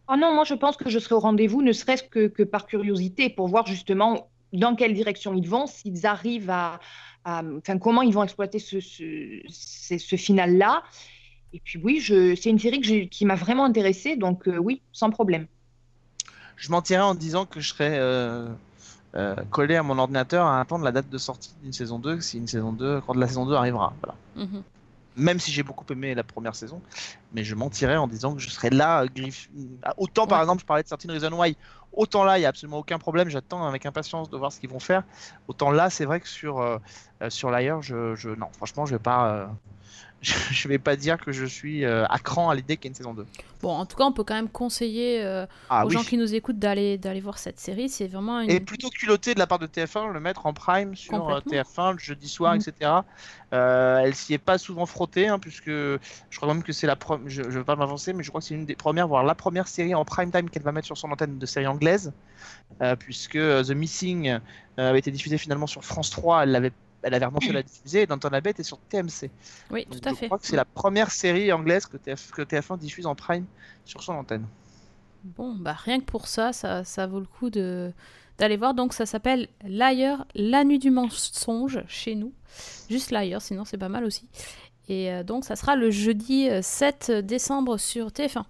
[0.08, 2.66] Oh non, moi je pense que je serai au rendez-vous, ne serait-ce que, que par
[2.66, 6.80] curiosité, pour voir justement dans quelle direction ils vont, s'ils arrivent à,
[7.24, 10.82] à- enfin comment ils vont exploiter ce, ce, ce- ce final-là.
[11.54, 15.10] Et puis oui, c'est une série que qui m'a vraiment intéressée, donc euh, oui, sans
[15.10, 15.46] problème.
[16.56, 18.48] Je mentirais en disant que je serais euh,
[19.14, 22.38] euh, collé à mon ordinateur à attendre la date de sortie d'une saison 2, si
[22.38, 23.92] une saison 2, quand la saison 2 arrivera.
[24.02, 24.16] Voilà.
[24.46, 24.62] Mhm.
[25.16, 26.80] Même si j'ai beaucoup aimé la première saison,
[27.32, 29.50] mais je mentirais en disant que je serais là, griffe...
[29.96, 31.56] autant par exemple, je parlais de Certain Reason Why,
[31.92, 34.70] autant là, il n'y a absolument aucun problème, j'attends avec impatience de voir ce qu'ils
[34.70, 35.02] vont faire.
[35.48, 36.78] Autant là, c'est vrai que sur, euh,
[37.22, 39.46] euh, sur l'ailleurs, je, je, non, franchement, je vais pas, euh,
[40.22, 42.90] je vais pas dire que je suis euh, à cran à l'idée qu'il y ait
[42.90, 43.26] une saison 2.
[43.60, 45.94] Bon, en tout cas, on peut quand même conseiller euh, Ah aux oui.
[45.94, 47.88] gens qui nous écoutent d'aller d'aller voir cette série.
[47.88, 48.50] C'est vraiment une.
[48.50, 51.52] Et plutôt culotté de la part de TF1, le mettre en prime sur euh, Complètement.
[51.52, 52.60] TF1 le jeudi soir, Mhm.
[52.60, 52.90] etc.
[53.52, 55.98] Euh, elle s'y est pas souvent frottée, hein, puisque je
[56.36, 58.46] crois même que c'est la première, je, je veux pas m'avancer, mais je crois que
[58.46, 60.96] c'est une des premières, voire la première série en prime time qu'elle va mettre sur
[60.96, 62.12] son antenne de série anglaise,
[62.80, 64.38] euh, puisque The Missing
[64.78, 68.02] avait été diffusé finalement sur France 3, elle l'avait elle avait renoncé à la diffuser
[68.02, 69.30] et Downton Abbey était sur TMC.
[69.70, 70.26] Oui, Donc, tout à je fait.
[70.26, 73.44] crois que c'est la première série anglaise que, TF, que TF1 diffuse en prime
[73.84, 74.46] sur son antenne.
[75.24, 77.92] Bon, bah rien que pour ça, ça, ça vaut le coup de
[78.38, 78.74] d'aller voir.
[78.74, 82.32] Donc ça s'appelle L'ailleurs, la nuit du mensonge chez nous.
[82.90, 84.26] Juste l'ailleurs, sinon c'est pas mal aussi.
[84.88, 88.42] Et euh, donc ça sera le jeudi euh, 7 décembre sur TF1.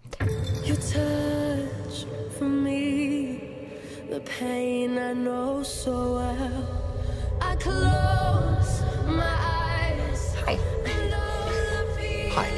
[0.66, 2.06] Your touch
[2.38, 3.38] for me,
[4.10, 6.81] the pain I know so well.
[10.46, 10.56] Hi.
[12.34, 12.48] Hi.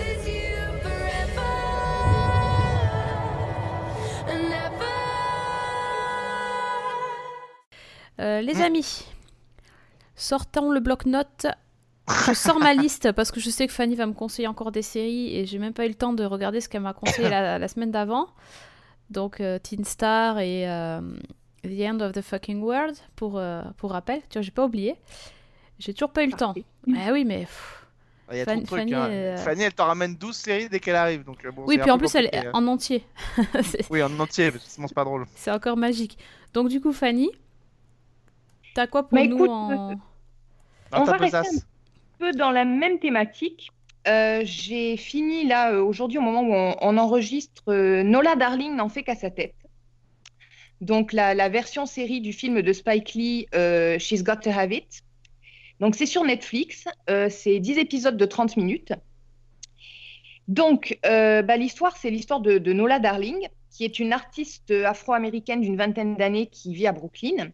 [8.21, 8.63] Euh, les Mm.
[8.63, 9.05] amis,
[10.15, 11.47] sortons le bloc-notes.
[12.27, 14.83] Je sors ma liste parce que je sais que Fanny va me conseiller encore des
[14.83, 17.59] séries et j'ai même pas eu le temps de regarder ce qu'elle m'a conseillé la,
[17.59, 18.29] la semaine d'avant.
[19.11, 21.01] Donc euh, Teen Star et euh,
[21.69, 24.21] The End of the Fucking World pour, euh, pour rappel.
[24.31, 24.97] Tu vois, j'ai pas oublié.
[25.79, 26.55] J'ai toujours pas eu le temps.
[26.55, 26.65] Parfait.
[26.97, 27.41] Ah oui, mais.
[27.41, 27.81] pff.
[28.33, 28.93] Il y a Fanny- trop de trucs.
[28.93, 29.11] Fanny, hein.
[29.11, 31.25] euh, Fanny, elle t'en ramène 12 séries dès qu'elle arrive.
[31.25, 33.05] Donc, euh, bon, Oui, puis un en plus, elle est en entier.
[33.91, 35.27] Oui, en entier, parce que sinon c'est pas drôle.
[35.35, 36.17] C'est encore magique.
[36.55, 37.31] Donc, du coup, Fanny,
[38.75, 39.91] t'as quoi pour Bah, nous écoute, en.
[39.91, 39.99] Non,
[40.93, 41.67] On va rester besace.
[42.19, 43.71] peu dans la même thématique.
[44.07, 48.89] Euh, j'ai fini là aujourd'hui au moment où on, on enregistre euh, Nola Darling n'en
[48.91, 49.55] fait qu'à sa tête.
[50.81, 55.03] Donc la, version série du film de Spike Lee, euh, She's Got to Have It.
[55.81, 58.93] Donc c'est sur Netflix, euh, c'est 10 épisodes de 30 minutes.
[60.47, 65.77] Donc euh, bah, l'histoire, c'est l'histoire de, Nola Darling, qui est une artiste afro-américaine d'une
[65.77, 67.51] vingtaine d'années qui vit à Brooklyn.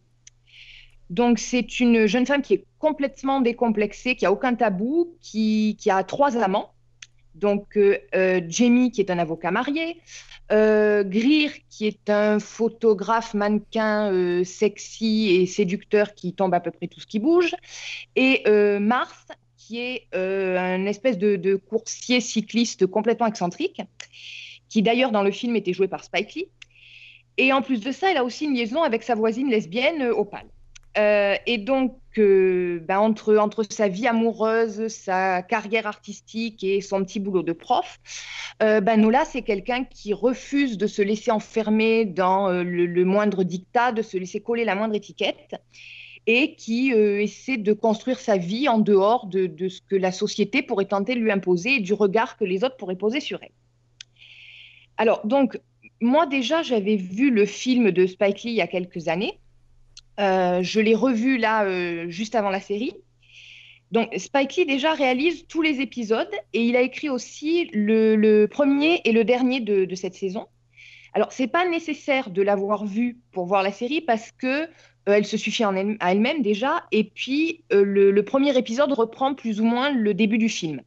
[1.09, 6.03] Donc, c'est une jeune femme qui est complètement décomplexée, qui a aucun tabou, qui a
[6.05, 6.71] trois amants.
[7.35, 9.97] Donc, euh, euh, Jamie, qui est un avocat marié,
[10.51, 16.87] euh, Greer, qui est un photographe mannequin sexy et séducteur qui tombe à peu près
[16.87, 17.55] tout ce qui bouge,
[18.15, 18.43] et
[18.79, 23.81] Mars, qui est un espèce de, de coursier cycliste complètement excentrique,
[24.67, 26.47] qui d'ailleurs dans le film était joué par Spike Lee.
[27.37, 30.45] Et en plus de ça, elle a aussi une liaison avec sa voisine lesbienne, Opal.
[30.97, 37.19] Euh, et donc, euh, ben, entre, sa vie amoureuse, sa carrière artistique et son petit
[37.19, 37.99] boulot de prof,
[38.61, 43.43] euh, ben, Nola, c'est quelqu'un qui refuse de se laisser enfermer dans euh, le, moindre
[43.43, 45.55] dictat, de se laisser coller la moindre étiquette,
[46.27, 50.61] et qui essaie de construire sa vie en dehors de, de ce que la société
[50.61, 53.49] pourrait tenter de lui imposer et du regard que les autres pourraient poser sur elle.
[54.97, 55.59] Alors, donc,
[55.99, 59.40] moi déjà, j'avais vu le film de Spike Lee il y a quelques années.
[60.19, 62.93] Euh, je l'ai revu là euh, juste avant la série.
[63.91, 69.01] Donc Spike Lee déjà réalise tous les épisodes et il a écrit aussi le, premier
[69.03, 70.47] et le dernier de, cette saison.
[71.13, 74.67] Alors c'est pas nécessaire de l'avoir vu pour voir la série parce que euh,
[75.07, 75.73] elle se suffit à
[76.09, 80.81] elle-même déjà et puis le, premier épisode reprend plus ou moins le début du film.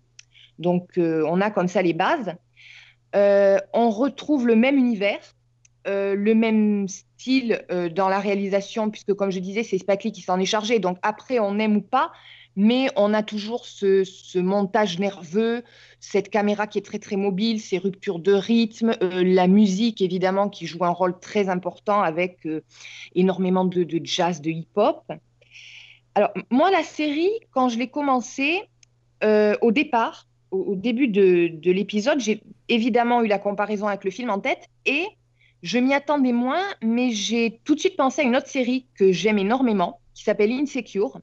[0.58, 2.34] Donc on a comme ça les bases.
[3.12, 5.33] On retrouve le même univers
[5.86, 10.12] euh, le même style euh, dans la réalisation, puisque comme je disais, c'est Spike Lee
[10.12, 10.78] qui s'en est chargé.
[10.78, 12.10] Donc après, on aime ou pas,
[12.56, 15.62] mais on a toujours ce, montage nerveux,
[16.00, 20.48] cette caméra qui est très très mobile, ces ruptures de rythme, euh, la musique évidemment
[20.48, 22.48] qui joue un rôle très important avec
[23.14, 25.02] énormément de, jazz, de hip-hop.
[26.14, 28.62] Alors moi, la série, quand je l'ai commencée,
[29.22, 34.10] au départ, au, au début de, de l'épisode, j'ai évidemment eu la comparaison avec le
[34.10, 35.06] film en tête et
[35.64, 39.12] je m'y attendais moins, mais j'ai tout de suite pensé à une autre série que
[39.12, 41.18] j'aime énormément, qui s'appelle Insecure,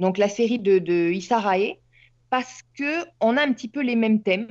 [0.00, 1.76] donc la série de, de Issa Rae,
[2.30, 4.48] parce que on a un petit peu les mêmes thèmes.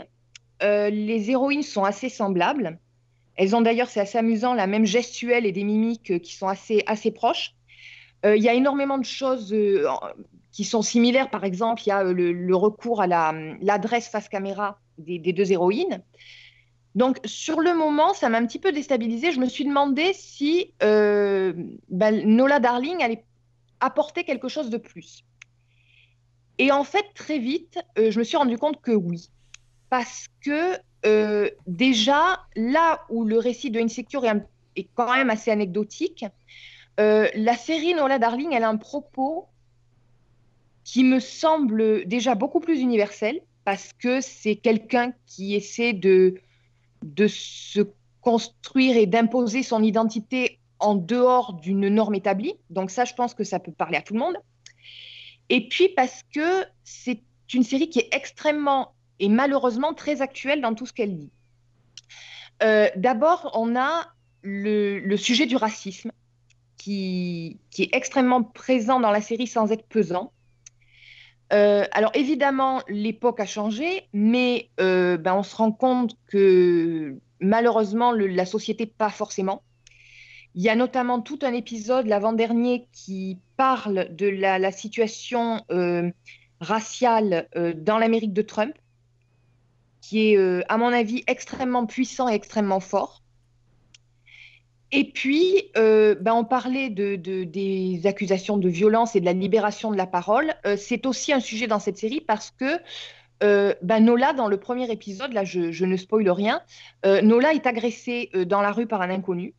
[0.64, 2.80] Euh, les héroïnes sont assez semblables.
[3.36, 6.84] Elles ont d'ailleurs, c'est assez amusant, la même gestuelle et des mimiques qui sont assez,
[6.88, 7.56] assez proches.
[8.26, 9.86] Euh, Il y a énormément de choses euh,
[10.52, 11.30] qui sont similaires.
[11.30, 16.04] Par exemple, il y a le, recours à la- l'adresse face caméra des deux héroïnes.
[16.96, 19.32] Donc, sur le moment, ça m'a un petit peu déstabilisée.
[19.32, 21.54] Je me suis demandé si euh,
[21.90, 23.24] ben, Nola Darling allait
[23.80, 25.24] apporter quelque chose de plus.
[26.58, 29.30] Et en fait, très vite, euh, je me suis rendu compte que oui.
[29.90, 30.76] Parce que
[31.06, 34.44] euh, déjà, là où le récit de Insecure est,
[34.76, 36.26] est quand même assez anecdotique,
[36.98, 39.48] la série Nola Darling, elle a un propos
[40.84, 46.36] qui me semble déjà beaucoup plus universel, parce que c'est quelqu'un qui essaie de,
[47.04, 47.82] de se
[48.22, 52.54] construire et d'imposer son identité en dehors d'une norme établie.
[52.70, 54.38] Donc ça, je pense que ça peut parler à tout le monde.
[55.50, 57.22] Et puis parce que c'est
[57.54, 61.32] une série qui est extrêmement et malheureusement très actuelle dans tout ce qu'elle dit.
[62.64, 66.12] Euh, D'abord, on a le, sujet du racisme
[66.78, 70.32] qui est extrêmement présent dans la série sans être pesant.
[71.52, 78.12] Euh, alors évidemment, l'époque a changé, mais euh, ben, on se rend compte que malheureusement,
[78.12, 79.64] la société pas forcément.
[80.56, 86.12] Il y a notamment tout un épisode, l'avant-dernier, qui parle de la, situation euh,
[86.60, 88.74] raciale dans l'Amérique de Trump,
[90.02, 93.22] qui est, à mon avis, extrêmement puissant et extrêmement fort.
[94.92, 99.34] Et puis, euh, ben, on parlait de, de- des accusations de violence et de la
[99.34, 100.56] libération de la parole.
[100.66, 102.80] Euh, c'est aussi un sujet dans cette série parce que
[103.44, 106.62] euh, ben, Nola, dans le premier épisode, là je, ne spoile rien,
[107.06, 109.54] Nola est agressée dans la rue par un inconnu.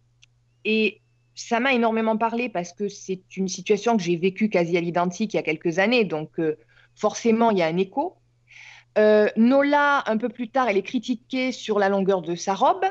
[0.64, 1.00] Et
[1.34, 5.32] ça m'a énormément parlé parce que c'est une situation que j'ai vécue quasi à l'identique
[5.32, 6.04] il y a quelques années.
[6.04, 6.32] Donc,
[6.94, 8.16] forcément, il y a un écho.
[9.36, 12.84] Nola, un peu plus tard, elle est critiquée sur la longueur de sa robe.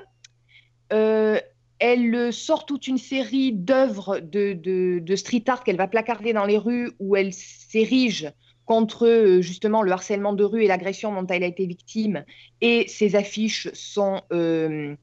[1.79, 6.45] Elle euh, sort toute une série d'œuvres de, de- street art qu'elle va placarder dans
[6.45, 8.31] les rues où elle s'érige
[8.65, 12.23] contre euh, justement le harcèlement de rue et l'agression dont elle a été victime.
[12.61, 14.21] Et ses affiches sont...
[14.31, 14.95] euh,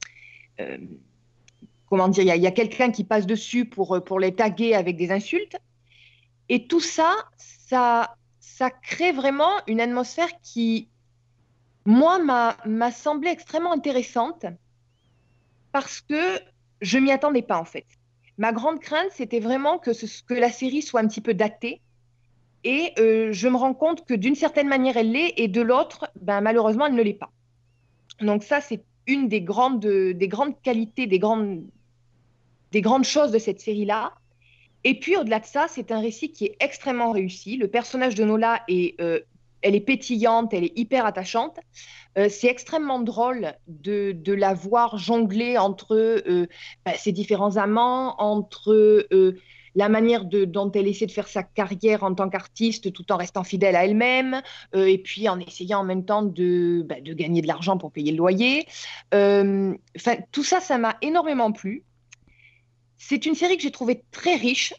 [1.88, 5.10] comment dire, il y a, quelqu'un qui passe dessus pour, pour les taguer avec des
[5.10, 5.56] insultes.
[6.48, 10.88] Et tout ça, ça, ça crée vraiment une atmosphère qui,
[11.84, 14.46] moi, m'a semblé extrêmement intéressante
[15.72, 16.40] parce que
[16.80, 17.86] je m'y attendais pas en fait.
[18.38, 21.80] Ma grande crainte, c'était vraiment que, ce- que la série soit un petit peu datée.
[22.64, 26.10] Et euh, je me rends compte que d'une certaine manière, elle l'est, et de l'autre,
[26.20, 27.30] ben, malheureusement, elle ne l'est pas.
[28.20, 31.64] Donc ça, c'est une des grandes, des grandes qualités, des grandes,
[32.72, 34.12] des grandes choses de cette série-là.
[34.84, 37.56] Et puis, au-delà de ça, c'est un récit qui est extrêmement réussi.
[37.56, 39.20] Le personnage de Nola est, euh,
[39.66, 41.58] elle est pétillante, elle est hyper attachante.
[42.16, 46.46] Euh, c'est extrêmement drôle de, la voir jongler entre euh,
[46.84, 48.72] bah, ses différents amants, entre
[49.12, 49.40] euh,
[49.74, 53.42] la manière dont elle essaie de faire sa carrière en tant qu'artiste tout en restant
[53.42, 54.40] fidèle à elle-même,
[54.74, 58.16] et puis en essayant en même temps de, bah, gagner de l'argent pour payer le
[58.16, 58.66] loyer.
[59.12, 61.84] Tout ça, ça m'a énormément plu.
[62.96, 64.72] C'est une série que j'ai trouvée très riche,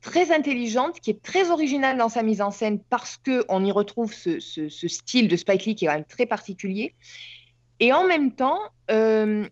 [0.00, 4.12] très intelligente, qui est très originale dans sa mise en scène parce qu'on y retrouve
[4.14, 6.94] ce, ce- ce style de Spike Lee qui est quand même très particulier.
[7.80, 8.58] Et en même temps,
[8.90, 9.46] euh,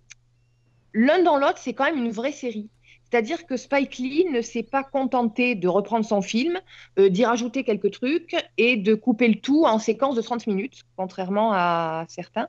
[0.94, 2.68] l'un dans l'autre, c'est quand même une vraie série.
[3.10, 6.58] C'est-à-dire que Spike Lee ne s'est pas contenté de reprendre son film,
[6.98, 10.82] euh, d'y rajouter quelques trucs et de couper le tout en séquence de 30 minutes,
[10.94, 12.48] contrairement à certains.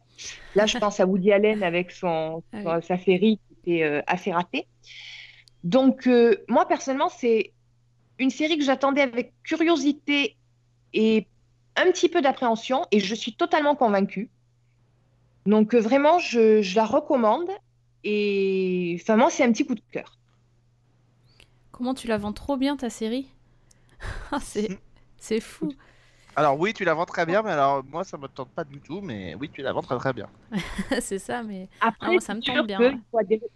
[0.56, 2.84] Là, je pense à Woody Allen avec son, Ah oui.
[2.86, 4.68] sa série qui était euh, assez ratée.
[5.64, 7.54] Donc, euh, moi, personnellement, c'est
[8.20, 10.38] une série que j'attendais avec curiosité
[10.94, 11.30] et
[11.78, 14.32] un petit peu d'appréhension et je suis totalement convaincue.
[15.46, 17.50] Donc, euh, vraiment, je, je la recommande
[18.04, 20.18] et enfin, moi, c'est un petit coup de cœur.
[21.72, 23.28] Comment tu la vends trop bien ta série?
[24.32, 24.40] Ah,
[25.18, 25.76] C'est fou.
[26.36, 28.82] Alors oui, tu la vends très bien, mais alors moi ça me tente pas du
[28.82, 30.28] tout, mais oui, tu la vends très très bien.
[31.02, 32.98] c'est ça, mais Après, Ah, moi, ça me tente bien, ouais.
[33.14, 33.52] adhérer-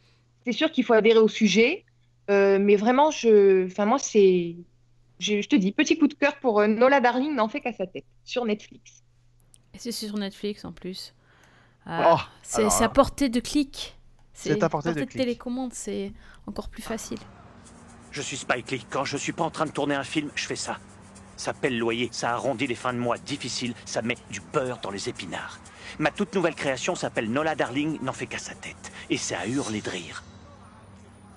[0.45, 1.86] c'est sûr qu'il faut adhérer au sujet.
[2.29, 4.55] Euh, mais vraiment, je, enfin, moi, c'est,
[5.19, 7.73] je, je te dis, petit coup de cœur pour euh, Nola Darling n'en fait qu'à
[7.73, 9.03] sa tête sur Netflix.
[9.73, 11.13] Et c'est sur Netflix en plus.
[11.86, 13.97] Oh, Ah, c'est à portée de clic.
[14.33, 15.17] C'est à portée de clic.
[15.21, 16.12] télécommande, c'est
[16.47, 17.19] encore plus facile.
[18.12, 18.86] Je suis Spike Lee.
[18.89, 20.79] Quand je suis pas en train de tourner un film, je fais ça.
[21.36, 24.91] Ça pèle loyer, ça arrondit les fins de mois difficiles, ça met du beurre dans
[24.91, 25.59] les épinards.
[25.99, 28.91] Ma toute nouvelle création s'appelle Nola Darling, n'en fait qu'à sa tête.
[29.09, 30.23] Et c'est à hurler de rire.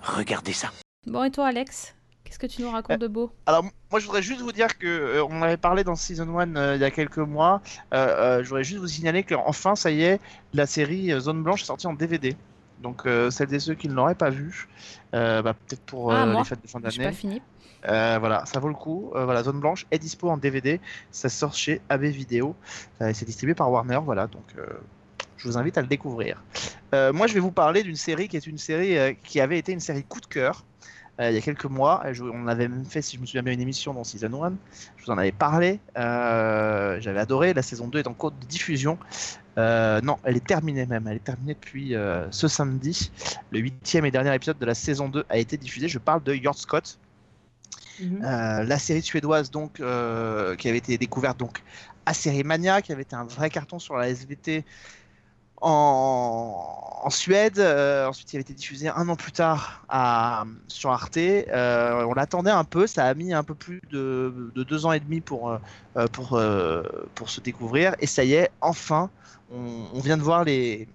[0.07, 0.71] Regardez ça.
[1.05, 1.93] Bon, et toi, Alex
[2.23, 3.31] Qu'est-ce que tu nous racontes de beau?
[3.45, 6.55] Alors, moi, je voudrais juste vous dire que euh, on avait parlé dans Season 1
[6.57, 7.61] euh, il y a quelques mois.
[7.93, 10.19] Euh, euh, je voudrais juste vous signaler qu'enfin, ça y est,
[10.53, 12.35] la série euh, Zone Blanche est sortie en DVD.
[12.81, 14.67] Donc, euh, celles et ceux qui ne l'auraient pas vu,
[15.13, 17.15] euh, bah, peut-être pour Ah, euh, les fêtes de fin J'ai pas d'année.
[17.15, 17.41] fini.
[17.87, 19.11] Euh, voilà, ça vaut le coup.
[19.15, 20.81] Euh, voilà, Zone Blanche est dispo en DVD.
[21.11, 22.55] Ça sort chez AB Vidéo.
[23.01, 23.99] Euh, c'est distribué par Warner.
[24.03, 24.65] Voilà, donc euh,
[25.37, 26.43] je vous invite à le découvrir.
[26.93, 29.57] Euh, moi, je vais vous parler d'une série qui est une série euh, qui avait
[29.59, 30.65] été une série coup de cœur.
[31.19, 33.41] euh, il y a quelques mois, Je- on avait même fait, si je me souviens
[33.43, 34.53] bien, une émission dans Season 1.
[34.97, 35.79] Je vous en avais parlé.
[35.95, 37.53] J'avais adoré.
[37.53, 38.97] La saison 2 est en cours de diffusion.
[39.57, 41.07] Non, elle est terminée même.
[41.07, 41.95] Elle est terminée depuis
[42.31, 43.11] ce samedi.
[43.51, 45.87] Le huitième et dernier épisode de la saison 2 a été diffusé.
[45.87, 46.99] Je parle de Yard Scott.
[47.99, 48.21] Mhm.
[48.23, 51.63] Euh, la série suédoise donc euh, qui avait été découverte donc
[52.05, 54.63] à Série Mania, qui avait été un vrai carton sur la SVT
[55.61, 57.59] en, Suède.
[57.59, 59.85] Euh, ensuite, il avait été diffusé un an plus tard
[60.67, 61.17] sur Arte.
[61.17, 64.91] Euh, on l'attendait un peu, ça a mis un peu plus de, de deux ans
[64.91, 67.95] et demi pour, euh, pour, se découvrir.
[67.99, 69.09] Et ça y est, enfin,
[69.51, 70.87] on vient de voir les.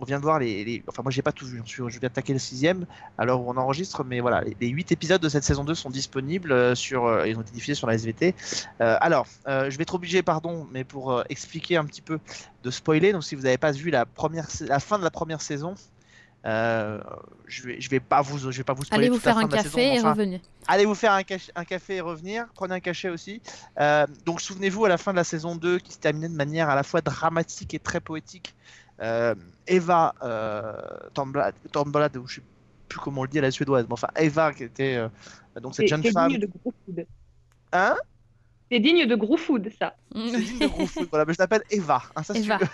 [0.00, 1.60] On vient de voir les, les- Enfin, moi, j'ai pas tout vu.
[1.66, 2.86] suis- Je viens de taquer le sixième
[3.18, 6.74] où on enregistre, mais voilà, les, huit épisodes de cette saison 2 sont disponibles euh,
[6.74, 7.04] sur.
[7.04, 8.34] euh, ils ont été diffusés sur la SVT.
[8.80, 12.18] Euh, alors, euh, je vais être obligé, pardon, mais pour expliquer un petit peu
[12.64, 13.12] de spoiler.
[13.12, 15.74] Donc, si vous n'avez pas vu la première, la fin de la première saison,
[16.46, 16.98] euh,
[17.46, 19.02] je vais, je vais pas vous, je vais pas vous spoiler.
[19.04, 20.40] Allez vous faire un café saison, et enfin, revenez.
[20.68, 21.22] Allez vous faire un,
[21.64, 22.46] café et revenir.
[22.54, 23.42] Prenez un cachet aussi.
[23.78, 26.70] Euh, donc souvenez-vous à la fin de la saison 2 qui se terminait de manière
[26.70, 28.54] à la fois dramatique et très poétique.
[29.00, 29.34] Euh,
[29.66, 30.72] Eva euh,
[31.14, 32.42] Tornblad, Tornblad, ou je sais
[32.88, 35.08] plus comment on le dit à la suédoise, mais enfin Eva qui était euh,
[35.60, 36.28] donc cette jeune c'est femme.
[36.30, 37.06] digne de gros food.
[37.72, 37.96] Hein?
[38.72, 39.96] C'est digne de gros food, ça.
[40.14, 41.08] C'est digne de gros foot.
[41.10, 42.02] Voilà, mais je l'appelle Eva.
[42.14, 42.56] hein, ça, Eva.
[42.58, 42.66] veux.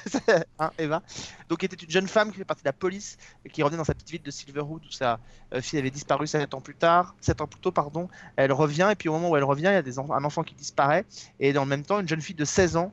[0.59, 1.03] Hein, Eva.
[1.49, 3.79] Donc, qui était une jeune femme qui fait partie de la police et qui revenait
[3.79, 5.19] dans sa petite ville de Silverwood où sa
[5.63, 8.09] fille avait disparu sept ans plus tard, sept ans plus tôt, pardon.
[8.37, 10.25] Elle revient et puis au moment où elle revient, il y a des enf- un
[10.25, 11.07] enfant qui disparaît
[11.41, 12.93] et dans le même temps, une jeune fille de 16 ans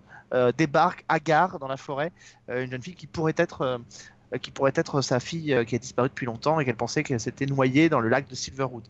[0.57, 2.11] débarque à gare dans la forêt.
[2.49, 3.77] Euh, une jeune fille qui pourrait être euh,
[4.37, 7.19] qui pourrait être sa fille euh, qui a disparu depuis longtemps et qu'elle pensait qu'elle
[7.19, 8.83] s'était noyée dans le lac de Silverwood.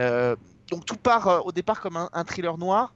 [0.00, 0.36] Euh,
[0.70, 2.94] donc tout part euh, au départ comme un, thriller noir.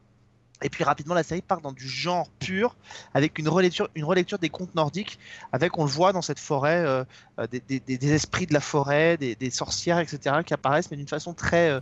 [0.63, 2.77] Et puis rapidement, la série part dans du genre pur,
[3.13, 5.19] avec une relecture, une relecture des contes nordiques,
[5.53, 7.05] avec, on le voit dans cette forêt, euh,
[7.41, 11.35] euh, des, des- esprits de la forêt, des, sorcières, etc., qui apparaissent, mais d'une façon
[11.35, 11.81] très, euh,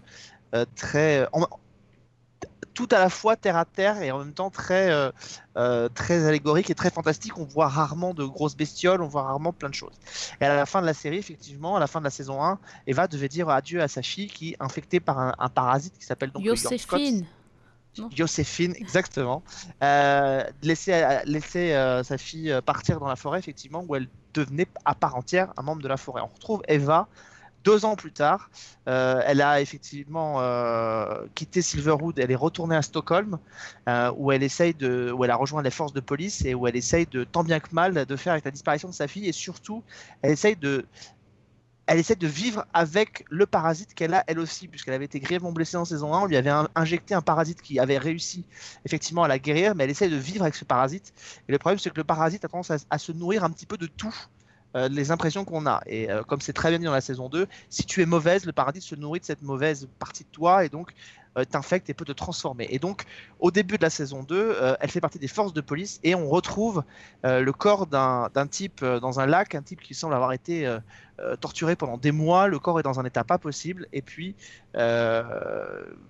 [0.54, 1.28] euh, très,
[2.74, 5.10] tout à la fois terre à terre et en même temps très, euh,
[5.56, 7.38] euh, très allégorique et très fantastique.
[7.38, 9.98] On voit rarement de grosses bestioles, on voit rarement plein de choses.
[10.40, 12.58] Et à la fin de la série, effectivement, à la fin de la saison 1,
[12.86, 16.04] Eva devait dire adieu à sa fille qui est infectée par un, un parasite qui
[16.04, 16.44] s'appelle donc.
[16.44, 17.26] Joséphine.
[18.14, 19.42] Joséphine, exactement.
[19.82, 24.94] Euh, laisser laisser euh, sa fille partir dans la forêt, effectivement, où elle devenait à
[24.94, 26.22] part entière un membre de la forêt.
[26.22, 27.06] On retrouve Eva
[27.64, 28.50] deux ans plus tard.
[28.88, 33.38] Euh, elle a effectivement euh, quitté Silverwood, elle est retournée à Stockholm,
[33.88, 36.66] euh, où elle essaye de, où elle a rejoint les forces de police et où
[36.66, 39.28] elle essaye de tant bien que mal de faire avec la disparition de sa fille
[39.28, 39.82] et surtout,
[40.22, 40.84] elle essaye de
[41.86, 45.50] elle essaie de vivre avec le parasite qu'elle a elle aussi, puisqu'elle avait été grièvement
[45.50, 46.20] blessée en saison 1.
[46.22, 48.44] On lui avait injecté un parasite qui avait réussi
[48.84, 51.12] effectivement à la guérir, mais elle essaie de vivre avec ce parasite.
[51.48, 53.76] Et le problème, c'est que le parasite a tendance à se nourrir un petit peu
[53.76, 54.14] de tout.
[54.76, 55.80] Euh, les impressions qu'on a.
[55.86, 58.44] Et euh, comme c'est très bien dit dans la saison 2, si tu es mauvaise,
[58.46, 60.92] le parasite se nourrit de cette mauvaise partie de toi et donc
[61.50, 62.66] t'infecte et peut te transformer.
[62.70, 63.04] Et donc,
[63.40, 66.14] au début de la saison 2, euh, elle fait partie des forces de police et
[66.14, 66.84] on retrouve
[67.24, 70.66] euh, le corps d'un type euh, dans un lac, un type qui semble avoir été
[70.66, 70.78] euh,
[71.20, 72.48] euh, torturé pendant des mois.
[72.48, 73.86] Le corps est dans un état pas possible.
[73.92, 74.34] Et puis,
[74.76, 75.22] euh,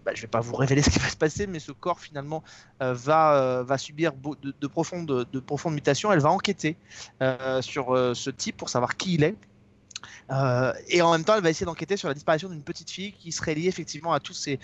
[0.05, 2.43] bah, je vais pas vous révéler ce qui va se passer, mais ce corps finalement
[2.83, 6.13] euh, va, euh, va subir de, de profondes, de profondes mutations.
[6.13, 6.77] Elle va enquêter
[7.21, 9.37] euh, sur euh, ce type pour savoir qui il est.
[10.31, 13.13] Euh, et en même temps, elle va essayer d'enquêter sur la disparition d'une petite fille
[13.13, 14.59] qui serait liée effectivement à tous ces,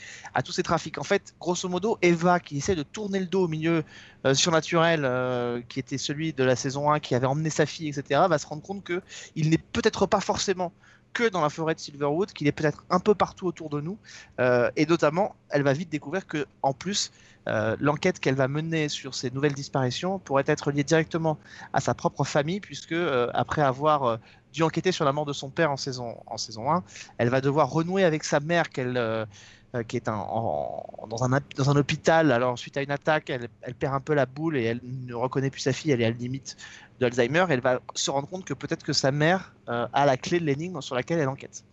[0.63, 0.99] trafics.
[0.99, 3.85] En fait, grosso modo, Eva, qui essaie de tourner le dos au milieu
[4.25, 7.89] euh, surnaturel, euh, qui était celui de la saison 1, qui avait emmené sa fille,
[7.89, 9.03] etc., va se rendre compte que
[9.37, 10.73] il n'est peut-être pas forcément
[11.19, 13.99] que dans la forêt de Silverwood, qu'il est peut-être un peu partout autour de nous.
[14.39, 17.11] Euh, et notamment, elle va vite découvrir que, en plus,
[17.49, 21.37] euh, l'enquête qu'elle va mener sur ces nouvelles disparitions pourrait être liée directement
[21.73, 24.19] à sa propre famille, puisque euh, après avoir
[24.53, 26.85] dû enquêter sur la mort de son père en saison, en saison 1.
[27.19, 29.27] Elle va devoir renouer avec sa mère qu'elle,
[29.75, 32.33] euh, qui est dans, un, hôpital.
[32.33, 35.51] Alors, suite à une attaque, elle, perd un peu la boule et elle ne reconnaît
[35.51, 35.91] plus sa fille.
[35.91, 36.57] Elle est à la limite
[37.01, 37.45] de Alzheimer.
[37.51, 40.47] Elle va se rendre compte que peut-être que sa mère euh, a la clé de
[40.47, 41.65] l'énigme sur laquelle elle enquête.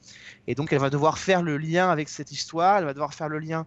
[0.46, 2.80] Et donc, elle va devoir faire le lien avec cette histoire.
[2.80, 3.66] Elle va devoir faire le lien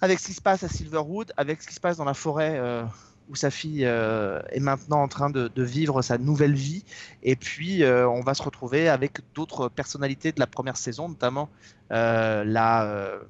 [0.00, 2.54] avec ce qui se passe à Silverwood, avec ce qui se passe dans la forêt
[2.56, 2.84] euh,
[3.28, 6.86] où sa fille est maintenant en train de, vivre sa nouvelle vie.
[7.22, 11.48] Et puis, on va se retrouver avec d'autres personnalités de la première saison, notamment
[11.90, 13.20] la,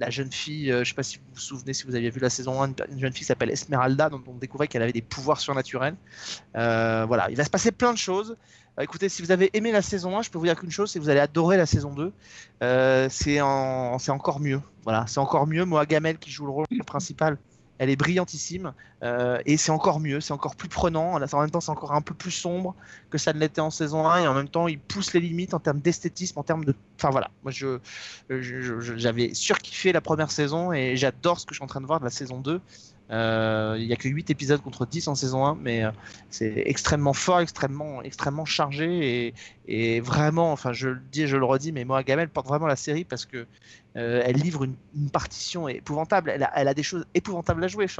[0.00, 2.10] la jeune fille, euh, je ne sais pas si vous vous souvenez, si vous aviez
[2.10, 4.92] vu la saison 1, une, une jeune fille s'appelle Esmeralda, dont on découvrait qu'elle avait
[4.92, 5.94] des pouvoirs surnaturels.
[6.56, 8.36] Euh, voilà, il va se passer plein de choses.
[8.78, 10.90] Euh, écoutez, si vous avez aimé la saison 1, je peux vous dire qu'une chose,
[10.90, 12.12] c'est que vous allez adorer la saison 2.
[12.62, 13.98] Euh, c'est en...
[13.98, 14.60] c'est encore mieux.
[14.84, 15.66] Voilà, c'est encore mieux.
[15.66, 17.36] Moa Gamel qui joue le rôle principal,
[17.80, 18.74] elle est brillantissime.
[19.02, 21.14] Euh, et c'est encore mieux, c'est encore plus prenant.
[21.14, 22.76] En même temps, c'est encore un peu plus sombre
[23.08, 24.22] que ça ne l'était en saison 1.
[24.24, 26.74] Et en même temps, il pousse les limites en termes d'esthétisme, en termes de.
[26.98, 27.78] Enfin voilà, moi je-
[28.28, 32.00] j'avais surkiffé la première saison et j'adore ce que je suis en train de voir
[32.00, 32.60] de la saison 2.
[33.10, 35.90] Euh, Il y a que 8 épisodes contre 10 en saison 1, mais euh,
[36.30, 39.34] c'est extrêmement fort, extrêmement, extrêmement chargé
[39.66, 42.66] et, vraiment, enfin je le dis et je le redis, mais Moa Gamel porte vraiment
[42.66, 43.46] la série parce que
[43.96, 44.76] euh, elle livre une,
[45.12, 46.30] partition épouvantable.
[46.30, 47.86] Elle a, des choses épouvantables à jouer.
[47.86, 47.90] Il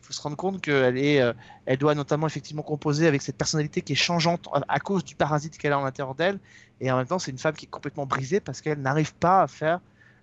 [0.00, 1.20] faut se rendre compte qu'elle est,
[1.66, 5.58] elle doit notamment effectivement composer avec cette personnalité qui est changeante à cause du parasite
[5.58, 6.38] qu'elle a en l'intérieur d'elle,
[6.80, 9.42] et en même temps c'est une femme qui est complètement brisée parce qu'elle n'arrive pas
[9.42, 9.80] à faire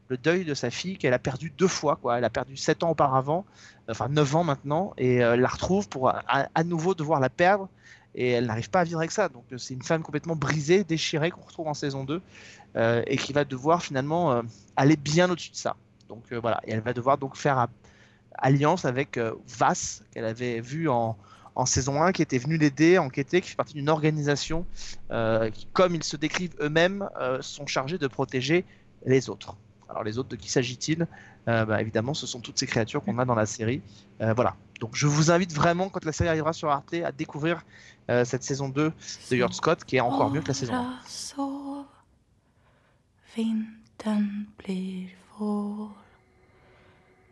[0.09, 1.95] le deuil de sa fille qu'elle a perdu deux fois.
[1.95, 2.17] Quoi.
[2.17, 3.45] Elle a perdu 7 ans auparavant,
[3.89, 7.69] enfin 9 ans maintenant, et euh, la retrouve pour à, à nouveau devoir la perdre,
[8.15, 9.29] et elle n'arrive pas à vivre avec ça.
[9.29, 12.21] Donc euh, c'est une femme complètement brisée, déchirée qu'on retrouve en saison 2,
[12.75, 14.41] euh, et qui va devoir finalement euh,
[14.75, 15.75] aller bien au-dessus de ça.
[16.09, 17.67] Donc euh, voilà, et elle va devoir donc faire
[18.33, 21.17] alliance avec euh, Vass, qu'elle avait vu en,
[21.55, 24.65] en saison 1, qui était venu l'aider, enquêter, qui fait partie d'une organisation
[25.11, 28.65] euh, qui, comme ils se décrivent eux-mêmes, euh, sont chargés de protéger
[29.05, 29.55] les autres.
[29.89, 31.07] Alors les autres, de qui s'agit-il
[31.47, 33.81] Euh, bah, Évidemment, ce sont toutes ces créatures qu'on a dans la série.
[34.21, 34.55] Euh, voilà.
[34.79, 37.63] Donc je vous invite vraiment, quand la série arrivera sur Arte, à découvrir
[38.09, 38.91] euh, cette saison 2
[39.31, 40.83] de Yard Scott, qui est encore mieux que la saison 1.
[40.83, 41.85] Bara sov.
[43.35, 45.09] Vintern blir
[45.39, 45.91] vår.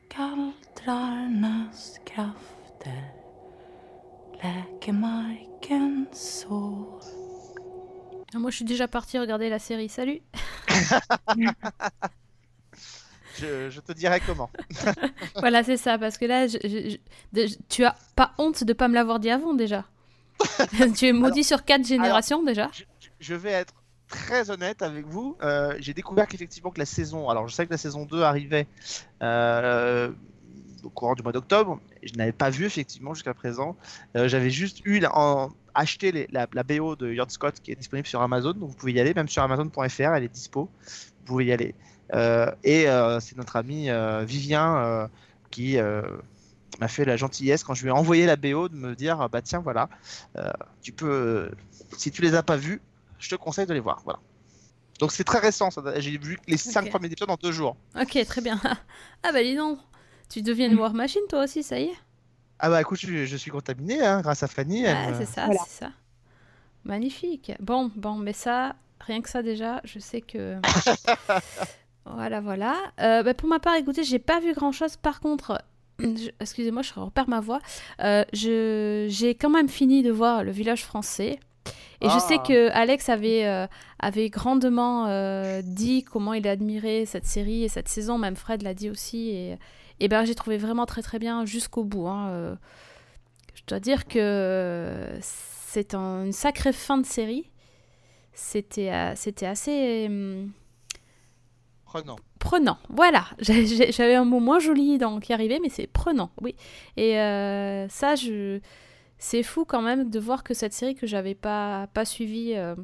[0.10, 3.04] Gallrarnas krafter
[4.42, 7.02] läker markens sår.
[8.34, 9.90] Ah, Moi, je suis déjà partie regarder la série.
[9.90, 10.22] Salut
[13.40, 14.50] Je, je te dirai comment.
[15.36, 16.98] Voilà, c'est ça, parce que là, je- je- je-
[17.34, 19.86] de- tu as pas honte de pas me l'avoir dit avant déjà.
[20.96, 22.70] tu es maudit sur quatre générations déjà.
[23.20, 23.74] je, vais être
[24.08, 25.36] très honnête avec vous.
[25.42, 28.68] Euh, j'ai découvert qu'effectivement que la saison, alors je sais que la saison 2 arrivait
[29.22, 30.12] euh,
[30.84, 31.80] au courant du mois d'octobre.
[32.04, 33.76] Je n'avais pas vu effectivement jusqu'à présent.
[34.16, 37.76] Euh, J'avais juste eu en, acheté les- la, la BO de Yard Scott qui est
[37.76, 40.70] disponible sur Amazon, donc vous pouvez y aller, même sur Amazon.fr, elle est dispo.
[40.86, 41.74] Vous pouvez y aller.
[42.14, 45.10] Euh, et euh, c'est notre ami euh, Vivien
[45.52, 45.78] qui
[46.80, 49.28] m'a fait la gentillesse quand je lui ai envoyé la BO de me dire ah
[49.28, 49.90] bah tiens voilà
[50.82, 51.50] tu peux
[51.98, 52.82] si tu les as pas vus
[53.18, 54.20] je te conseille de les voir voilà
[55.00, 56.90] donc c'est très récent j'ai vu les cinq Ok.
[56.92, 58.60] premiers épisodes en deux jours Ok, très bien.
[59.24, 59.80] Ah bah dis donc,
[60.30, 61.96] tu deviens une War Machine toi aussi, ça y est.
[62.60, 65.46] ah bah écoute je, je suis contaminé hein, grâce à Fanny elle Ah, c'est ça,
[65.46, 65.62] Voilà.
[65.68, 65.92] c'est ça.
[66.86, 67.52] Magnifique.
[67.60, 70.56] Bon, bon, mais ça, rien que ça déjà, je sais que.
[72.06, 72.76] voilà, voilà.
[73.02, 74.96] Euh, bah, pour ma part, écoutez, j'ai pas vu grand chose.
[74.96, 75.62] Par contre,
[76.00, 77.60] je- excusez-moi, je repère ma voix.
[78.02, 79.08] Euh, je...
[79.10, 81.40] J'ai quand même fini de voir Le Village français.
[82.00, 82.44] Et je sais Ah.
[82.48, 83.66] que Alex avait, euh,
[84.00, 88.18] avait grandement euh, dit comment il admirait cette série et cette saison.
[88.20, 89.32] Même Fred l'a dit aussi.
[89.32, 89.58] Et,
[90.00, 92.08] et ben, j'ai trouvé vraiment très très bien jusqu'au bout.
[92.08, 92.30] hein.
[92.30, 92.56] Euh,
[93.56, 97.50] je dois dire que c'est un- une sacrée fin de série.
[98.34, 100.52] C'était euh, c'était assez hum,
[101.86, 102.78] prenant prenant.
[102.90, 106.56] Voilà, j'avais un mot moins joli dans, qui arrivait, mais c'est prenant, oui.
[106.96, 108.60] Et euh, ça, je...
[109.18, 112.76] c'est fou quand même de voir que cette série que j'avais pas, pas suivie euh,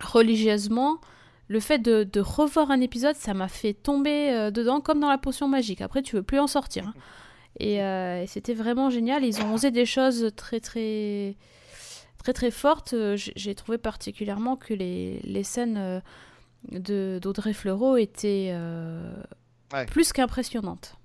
[0.00, 1.00] religieusement,
[1.48, 5.08] le fait de, de revoir un épisode, ça m'a fait tomber euh, dedans comme dans
[5.08, 5.80] la potion magique.
[5.80, 6.88] Après, tu veux plus en sortir.
[6.88, 6.94] hein.
[7.60, 9.24] Et, euh, et c'était vraiment génial.
[9.24, 11.36] Ils ont osé des choses très très
[12.18, 12.92] très très fortes.
[12.92, 16.02] Euh, J'ai trouvé particulièrement que les, les scènes
[16.72, 19.14] d'Audrey Fleurot étaient euh,
[19.72, 19.86] Ouais.
[19.86, 20.95] plus qu'impressionnantes.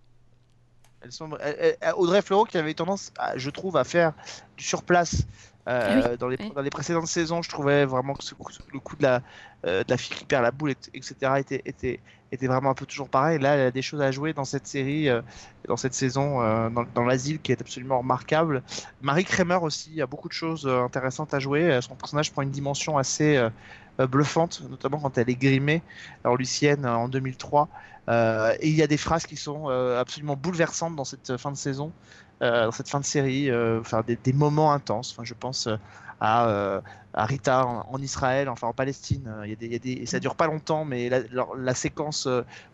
[1.04, 4.14] Elles sont, elles- elles- Audrey Fleurot qui avait tendance, à- je trouve, à faire
[4.58, 5.24] du surplace
[5.68, 6.52] euh, Oui, dans, les, oui.
[6.56, 7.42] dans les précédentes saisons.
[7.44, 8.34] Je trouvais vraiment que ce-
[8.74, 9.22] le coup de la,
[9.66, 12.00] euh, de la fille qui perd la boule, et- etc., était, était,
[12.32, 13.38] était vraiment un peu toujours pareil.
[13.38, 15.22] Là, elle a des choses à jouer dans cette série, euh,
[15.68, 16.40] dans cette saison,
[16.72, 18.64] dans, dans l'asile, qui est absolument remarquable.
[19.02, 21.80] Marie Kremer aussi a beaucoup de choses intéressantes à jouer.
[21.82, 23.48] Son personnage prend une dimension assez
[24.00, 25.84] bluffante, notamment quand elle est grimée
[26.24, 27.68] en Lucienne en 2003.
[28.12, 31.52] Euh, et il y a des phrases qui sont euh, absolument bouleversantes dans cette fin
[31.52, 31.92] de saison,
[32.42, 33.50] euh, dans cette fin de série,
[33.80, 35.14] enfin des, des moments intenses.
[35.14, 35.70] Enfin, je pense
[36.20, 36.82] à,
[37.14, 39.34] à Rita en, en Israël, enfin en Palestine.
[39.46, 41.74] Il y a des, il y a des, et ça dure pas longtemps, mais la,
[41.74, 42.28] séquence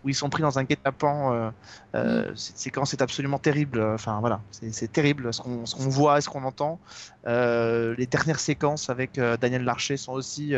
[0.04, 1.52] où ils sont pris dans un guet-apens,
[1.96, 3.82] euh, cette séquence est absolument terrible.
[3.82, 6.80] Enfin voilà, c'est terrible ce qu'on voit et ce qu'on entend.
[7.26, 10.56] Les dernières séquences avec Daniel Larcher sont aussi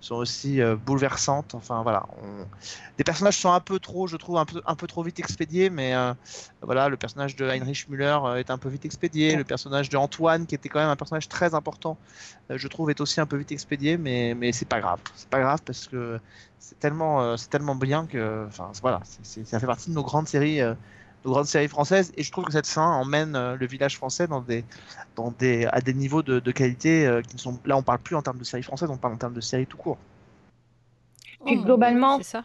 [0.00, 1.54] sont aussi euh, bouleversantes.
[1.54, 2.46] Enfin voilà, on-
[2.98, 5.70] les personnages sont un peu trop, je trouve, un peu, un peu trop vite expédiés,
[5.70, 6.12] mais euh,
[6.62, 9.96] voilà, le personnage de Heinrich Müller euh, est un peu vite expédié, le personnage de
[9.96, 11.96] Antoine, qui était quand même un personnage très important,
[12.50, 15.40] je trouve, est aussi un peu vite expédié, mais, mais c'est pas grave, c'est pas
[15.40, 16.18] grave parce que
[16.58, 20.28] c'est tellement, c'est tellement bien que, enfin voilà, c'est- ça fait partie de nos grandes
[20.28, 20.60] séries.
[21.24, 24.26] Nos grandes séries françaises et je trouve que cette fin emmène euh, le village français
[24.26, 24.64] dans des,
[25.16, 27.98] dans des, à des niveaux de, de qualité euh, qui ne sont là on parle
[27.98, 29.98] plus en termes de séries françaises on parle en termes de séries tout court
[31.44, 32.44] Puis mon globalement- Dieu, C'est ça.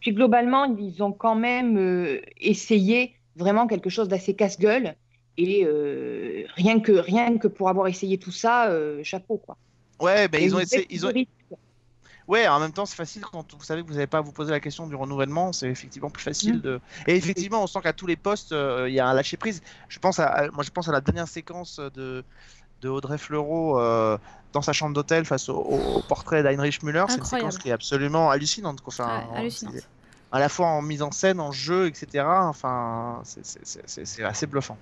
[0.00, 4.94] Puis globalement, ils ont quand même euh, essayé vraiment quelque chose d'assez casse-gueule.
[5.36, 9.56] Et euh, rien que, rien que pour avoir essayé tout ça, euh, chapeau quoi.
[10.00, 11.12] ouais ben ils ont essayé ils ont.
[12.28, 14.32] Ouais, en même temps, c'est facile quand vous savez que vous n'avez pas à vous
[14.32, 16.60] poser la question du renouvellement, c'est effectivement plus facile Mm.
[16.60, 16.80] de.
[17.06, 19.62] Et effectivement, on sent qu'à tous les postes, euh, il y a un lâcher prise.
[19.88, 22.24] Je pense à, à- moi, je pense à la dernière séquence de
[22.82, 24.18] de Audrey Fleurot euh,
[24.52, 27.04] dans sa chambre d'hôtel face au, portrait d'Heinrich Müller.
[27.08, 28.82] C'est une séquence qui est absolument hallucinante.
[28.82, 28.92] Quoi.
[28.92, 29.74] Enfin, Ouais, hallucinante.
[30.30, 32.22] à la fois en mise en scène, en jeu, etc.
[32.26, 34.76] Enfin, c'est- assez bluffant.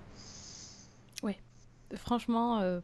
[1.96, 2.80] Franchement, euh,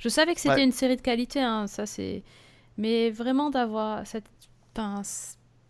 [0.00, 0.64] je savais que c'était Ouais.
[0.64, 2.22] une série de qualité, hein, ça c'est.
[2.78, 4.24] Mais vraiment d'avoir cette.
[4.76, 5.02] enfin,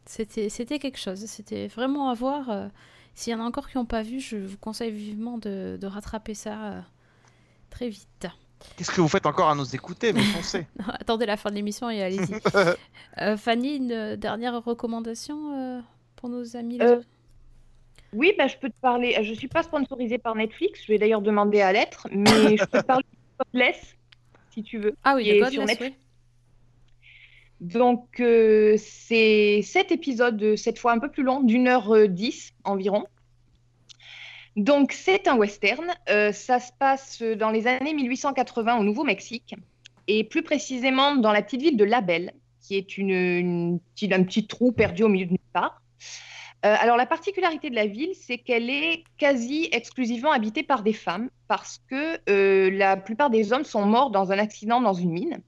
[0.06, 1.24] c'était, c'était quelque chose.
[1.26, 2.50] C'était vraiment à voir.
[2.50, 2.68] euh,
[3.14, 5.86] S'il y en a encore qui n'ont pas vu, je vous conseille vivement de, de
[5.86, 6.80] rattraper ça euh,
[7.70, 8.26] très vite.
[8.76, 10.12] Qu'est-ce que vous faites encore à nous écouter?
[10.12, 10.66] Mais foncez.
[11.00, 12.34] Attendez la fin de l'émission et allez-y.
[13.20, 15.80] Euh, Fanny, une dernière recommandation euh,
[16.16, 17.06] pour nos amis les Euh, autres?
[18.14, 19.18] Oui, bah, je peux te parler.
[19.22, 20.80] Je ne suis pas sponsorisée par Netflix.
[20.86, 22.06] Je vais d'ailleurs demander à l'être.
[22.10, 23.96] Mais je peux te parler de Godless,
[24.54, 24.94] si tu veux.
[25.04, 25.96] Ah oui, Godless, sur Netflix.
[25.98, 26.02] oui.
[27.62, 32.08] Donc, euh, c'est sept épisodes, euh, cette fois un peu plus long, d'une heure euh,
[32.08, 33.04] dix environ.
[34.56, 35.86] Donc, c'est un western.
[36.32, 39.54] Ça se passe dans les années 1880 au Nouveau-Mexique,
[40.08, 44.72] et plus précisément dans la petite ville de Label, qui est une, un petit trou
[44.72, 45.80] perdu au milieu de nulle part.
[46.62, 51.30] Alors, la particularité de la ville, c'est qu'elle est quasi exclusivement habitée par des femmes,
[51.48, 55.40] parce que la plupart des hommes sont morts dans un accident dans une mine.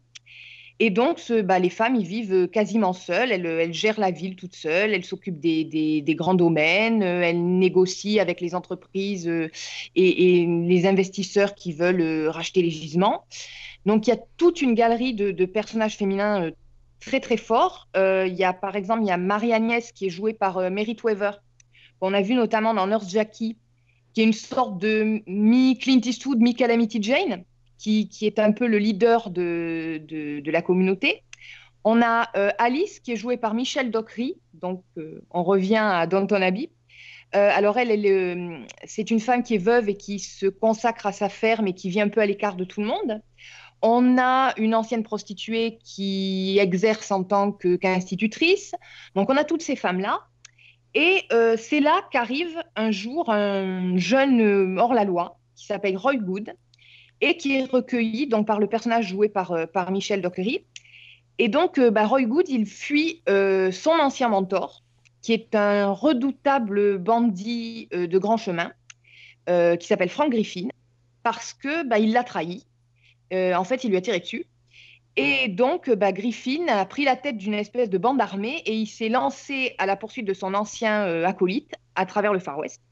[0.80, 3.30] Et donc, bah, les femmes, ils vivent quasiment seules.
[3.30, 4.92] Elles, elles gèrent la ville toutes seules.
[4.92, 7.02] Elles s'occupent des, grands domaines.
[7.02, 9.50] euh, Elles négocient avec les entreprises euh,
[9.94, 13.24] et, les investisseurs qui veulent euh, racheter les gisements.
[13.86, 16.50] Donc, il y a toute une galerie de, personnages féminins euh,
[17.00, 17.88] très, très forts.
[17.96, 20.70] Euh, il y a, par exemple, il y a Marie-Agnès qui est jouée par euh,
[20.70, 21.32] Merit Weaver,
[22.00, 23.56] qu'on a vu notamment dans Nurse Jackie,
[24.14, 27.44] qui est une sorte de mi-Clint Eastwood, mi-Calamity Jane
[27.78, 31.22] qui, est un peu le leader de, la communauté.
[31.84, 36.06] On a euh, Alice, qui est jouée par Michelle Dockery, donc euh, on revient à
[36.06, 36.70] Downton Abbey.
[37.34, 41.06] Euh, alors elle, elle est, c'est une femme qui est veuve et qui se consacre
[41.06, 43.20] à sa ferme et qui vit un peu à l'écart de tout le monde.
[43.82, 48.74] On a une ancienne prostituée qui exerce en tant qu'institutrice.
[49.14, 50.20] Donc on a toutes ces femmes-là.
[50.94, 51.26] Et
[51.58, 56.54] c'est là qu'arrive un jour un jeune hors-la-loi qui s'appelle Roy Good,
[57.24, 60.62] et qui est recueilli donc, par le personnage joué par, euh, par Michel Dockery.
[61.38, 64.82] Et donc, euh, bah, Roy Good, il fuit euh, son ancien mentor,
[65.22, 68.72] qui est un redoutable bandit de grand chemin,
[69.46, 70.68] qui s'appelle Frank Griffin,
[71.22, 72.66] parce que bah, il l'a trahi.
[73.32, 74.44] En fait, il lui a tiré dessus.
[75.16, 78.86] Et donc, bah, Griffin a pris la tête d'une espèce de bande armée et il
[78.86, 82.82] s'est lancé à la poursuite de son ancien acolyte à travers le Far West,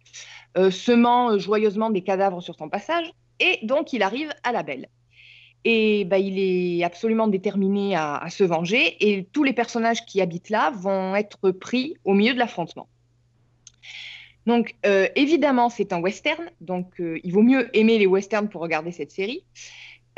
[0.70, 3.12] semant joyeusement des cadavres sur son passage.
[3.40, 4.88] Et donc, il arrive à la belle.
[5.64, 8.96] Et bah, il est absolument déterminé à, se venger.
[9.00, 12.88] Et tous les personnages qui habitent là vont être pris au milieu de l'affrontement.
[14.46, 16.50] Donc, euh, évidemment, c'est un western.
[16.60, 19.44] Donc, euh, il vaut mieux aimer les westerns pour regarder cette série.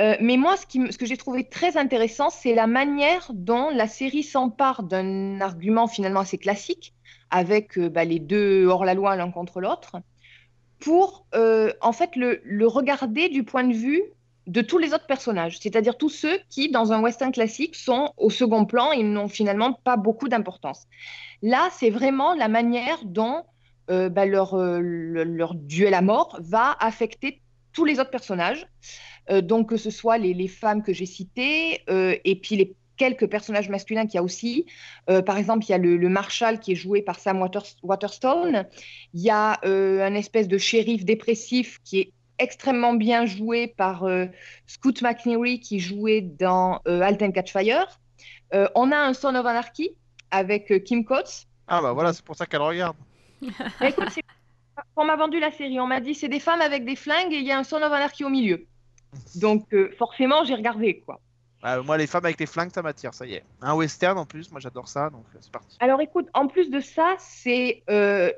[0.01, 4.23] Euh, mais moi, ce, que j'ai trouvé très intéressant, c'est la manière dont la série
[4.23, 6.95] s'empare d'un argument finalement assez classique,
[7.31, 9.97] avec bah, les deux hors-la-loi l'un contre l'autre,
[10.85, 14.03] pour euh, en fait le, regarder du point de vue
[14.47, 18.28] de tous les autres personnages, c'est-à-dire tous ceux qui, dans un western classique, sont au
[18.28, 20.82] second plan et n'ont finalement pas beaucoup d'importance.
[21.41, 23.45] Là, c'est vraiment la manière dont
[23.91, 27.41] euh, bah, leur, euh, le- leur duel à mort va affecter
[27.72, 28.66] tous les autres personnages.
[29.43, 33.68] Donc, que ce soit les, les femmes que j'ai citées et puis les quelques personnages
[33.68, 34.66] masculins qu'il y a aussi.
[35.11, 37.76] Euh, par exemple, il y a le, le Marshal qui est joué par Sam Waters-
[37.82, 38.66] Waterstone.
[39.14, 44.05] Il y a euh, un espèce de shérif dépressif qui est extrêmement bien joué par
[44.05, 44.26] euh,
[44.66, 47.86] Scoot McNeary qui jouait dans euh, Halt and Catch Fire.
[48.55, 49.90] Euh, on a un Son of Anarchy
[50.30, 51.47] avec euh, Kim Coates.
[51.68, 52.97] Ah bah voilà, c'est pour ça qu'elle regarde.
[53.80, 54.09] Bah, écoute,
[54.97, 57.38] on m'a vendu la série, on m'a dit c'est des femmes avec des flingues et
[57.38, 58.66] il y a un Son of Anarchy au milieu.
[59.36, 61.20] Donc euh, forcément, j'ai regardé quoi.
[61.67, 63.45] Ah, moi, les femmes avec les flingues, ça m'attire, ça y est.
[63.62, 65.79] Un western en plus, moi j'adore ça, donc euh, c'est parti.
[65.81, 68.31] Alors écoute, en plus de ça, c'est euh,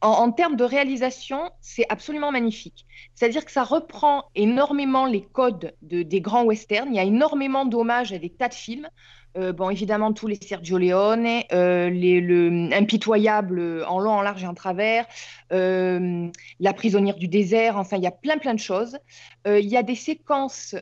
[0.00, 2.86] en, termes de réalisation, c'est absolument magnifique.
[3.16, 6.90] C'est-à-dire que ça reprend énormément les codes de, des grands westerns.
[6.90, 8.88] Il y a énormément d'hommages à des tas de films.
[9.36, 14.46] Euh, bon, évidemment, tous les Sergio Leone, euh, les, le en long, en large et
[14.46, 15.06] en travers,
[15.52, 16.28] euh,
[16.58, 18.98] La prisonnière du désert, enfin, il y a plein, plein de choses.
[19.46, 20.74] Euh, il y a des séquences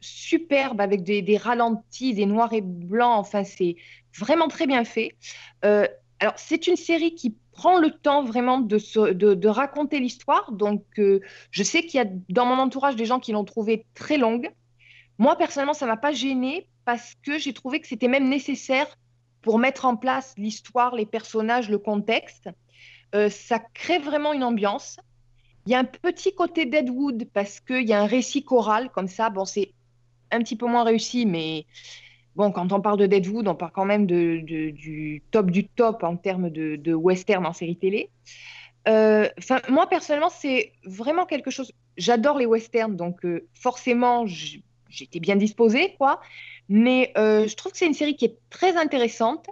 [0.00, 3.76] superbes avec des, ralentis, des noirs et blancs, enfin, c'est
[4.16, 5.16] vraiment très bien fait.
[5.62, 10.52] Alors, c'est une série qui prend le temps vraiment de, de, raconter l'histoire.
[10.52, 14.18] Donc, je sais qu'il y a dans mon entourage des gens qui l'ont trouvée très
[14.18, 14.50] longue.
[15.18, 18.86] Moi, personnellement, ça m'a pas gênée parce que j'ai trouvé que c'était même nécessaire
[19.42, 22.48] pour mettre en place l'histoire, les personnages, le contexte.
[23.14, 24.98] Euh, ça crée vraiment une ambiance.
[25.66, 29.08] Il y a un petit côté Deadwood parce qu'il y a un récit choral comme
[29.08, 29.30] ça.
[29.30, 29.72] Bon, c'est
[30.30, 31.66] un petit peu moins réussi, mais
[32.34, 36.16] bon, quand on parle de Deadwood, on parle quand même du top du top en
[36.16, 38.10] termes de, de western en série télé.
[38.88, 39.28] Euh,
[39.68, 41.72] moi personnellement, c'est vraiment quelque chose.
[41.96, 44.26] J'adore les westerns, donc euh, forcément,
[44.92, 46.20] j'étais bien disposée, quoi.
[46.68, 49.46] Mais euh, je trouve que c'est une série qui est très intéressante.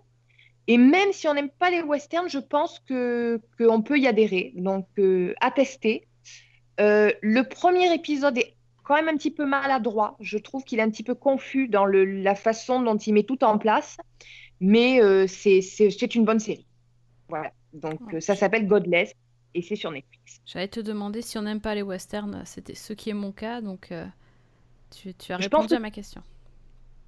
[0.67, 4.53] Et même si on n'aime pas les westerns, je pense que qu'on peut y adhérer.
[4.55, 6.07] Donc, euh, à tester.
[6.79, 10.17] Euh, le premier épisode est quand même un petit peu maladroit.
[10.21, 13.25] Je trouve qu'il est un petit peu confus dans le- la façon dont il met
[13.25, 13.97] tout en place.
[14.61, 16.67] Mais euh, c'est une bonne série.
[17.29, 17.51] Voilà.
[17.73, 19.15] Donc, ça s'appelle Godless
[19.55, 20.41] et c'est sur Netflix.
[20.47, 23.61] J'allais te demander si on n'aime pas les westerns, c'était ce qui est mon cas,
[23.61, 24.07] donc euh,
[24.91, 26.23] tu, tu as Je répondu pense à ma question.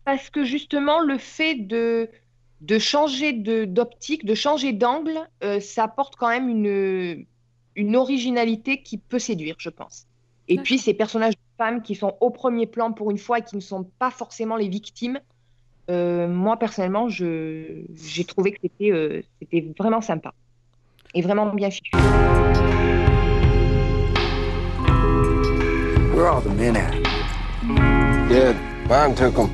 [0.05, 2.09] Parce que justement, le fait de,
[2.61, 7.25] de changer de- d'optique, de, changer d'angle, euh, ça apporte quand même une,
[7.77, 10.07] une originalité qui peut séduire, je pense.
[10.49, 13.43] Et puis, ces personnages de femmes qui sont au premier plan pour une fois et
[13.43, 15.21] qui ne sont pas forcément les victimes,
[15.89, 20.33] euh, moi, personnellement, je- j'ai trouvé que c'était euh, c'était vraiment sympa
[21.15, 21.91] et vraiment bien fichu.
[26.15, 27.02] Where are the men at?
[28.33, 28.57] Good.
[28.89, 29.51] Mine took them.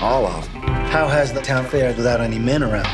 [0.00, 0.62] All of them.
[0.90, 2.88] How has the town fared without any men around?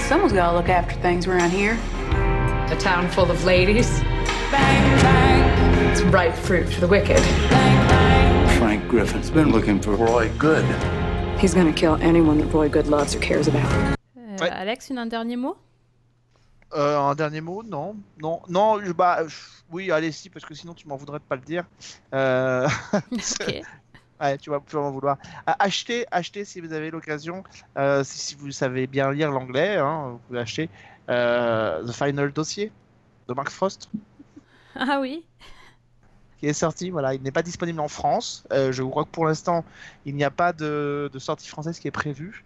[0.00, 1.78] Someone's got to look after things around here.
[2.72, 4.00] A town full of ladies.
[4.50, 5.90] Bang, bang.
[5.92, 7.20] It's ripe fruit for the wicked.
[8.58, 10.64] Frank Griffin's been looking for Roy Good.
[11.38, 13.64] He's gonna kill anyone that Roy Good loves or cares about.
[14.16, 14.50] Euh, Ouais.
[14.50, 15.56] Alex, une, un dernier mot
[16.74, 18.80] Euh, un dernier mot Non, non, non.
[18.82, 19.36] je- Bah, je-
[19.70, 21.64] oui, allez si, parce que sinon tu m'en voudrais de pas le dire.
[22.14, 22.66] Euh,
[23.12, 23.60] Ok.
[24.22, 25.18] Ouais, tu vas, vas m'en vouloir.
[25.46, 27.42] Achetez, achetez si vous avez l'occasion,
[27.76, 30.70] euh, si, si vous savez bien lire l'anglais, hein, vous pouvez acheter
[31.10, 32.72] euh, The Final Dossier
[33.28, 33.90] de Mark Frost,
[34.74, 35.26] Ah oui
[36.38, 36.90] qui est sorti.
[36.90, 38.44] Voilà, il n'est pas disponible en France.
[38.52, 39.64] Euh, je crois que pour l'instant,
[40.04, 42.44] il n'y a pas de, de sortie française qui est prévue.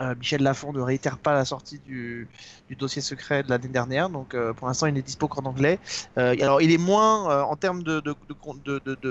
[0.00, 2.28] Euh, Michel Lafon ne réitère pas la sortie du,
[2.76, 5.78] dossier secret de l'année dernière, donc euh, pour l'instant il n'est dispo qu'en anglais.
[6.18, 8.02] Euh, alors il est moins en termes de,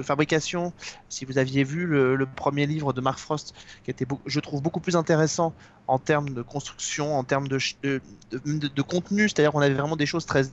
[0.02, 0.74] fabrication.
[1.08, 3.54] Si vous aviez vu le, premier livre de Mark Frost,
[3.86, 5.54] qui était, je trouve, beaucoup plus intéressant
[5.88, 7.60] en termes de construction, en termes de,
[8.82, 10.44] contenu, c'est-à-dire qu'on avait vraiment des choses très,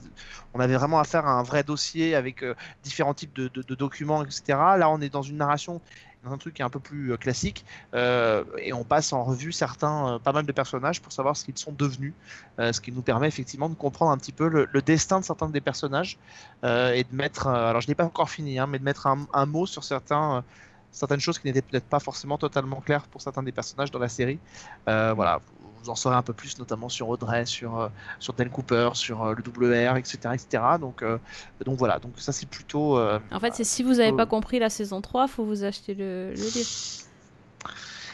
[0.53, 2.45] on avait vraiment affaire à un vrai dossier avec
[2.83, 4.43] différents types de documents, etc.
[4.77, 5.81] Là, on est dans une narration,
[6.23, 9.23] dans un truc qui est un peu plus euh, classique, euh, et on passe en
[9.23, 12.13] revue certains, euh, pas mal de personnages pour savoir ce qu'ils sont devenus,
[12.59, 15.61] ce qui nous permet effectivement de comprendre un petit peu le, destin de certains des
[15.61, 16.19] personnages
[16.63, 19.65] et de mettre, alors je n'ai pas encore fini, hein, mais de mettre un, mot
[19.65, 20.43] sur certains.
[20.91, 24.09] certaines choses qui n'étaient peut-être pas forcément totalement claires pour certains des personnages dans la
[24.09, 24.39] série.
[24.85, 25.41] Voilà,
[25.83, 29.23] vous en saurez un peu plus, notamment sur Audrey, sur, euh, sur Dan Cooper, sur
[29.23, 30.19] euh, le WR, etc.
[30.33, 30.63] etc.
[30.79, 31.17] Donc, euh,
[31.65, 32.99] donc voilà, donc ça c'est plutôt.
[32.99, 36.31] En fait, c'est si vous n'avez pas compris la saison 3, faut vous acheter le,
[36.31, 36.69] le livre.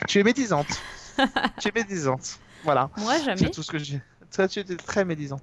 [0.07, 0.68] Tu es médisante.
[1.59, 2.39] tu es médisante.
[2.63, 2.89] Voilà.
[2.97, 3.49] Moi, C'est jamais.
[3.49, 4.01] tout ce que j'ai.
[4.32, 5.39] Tu étais très médisant.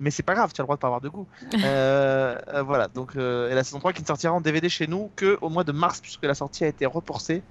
[0.00, 1.26] Mais c'est pas grave, tu as le droit de pas avoir de goût.
[1.64, 4.86] Euh, euh, voilà, donc euh, et la saison 3 qui ne sortira en DVD chez
[4.86, 7.42] nous que au mois de mars, puisque la sortie a été reportée.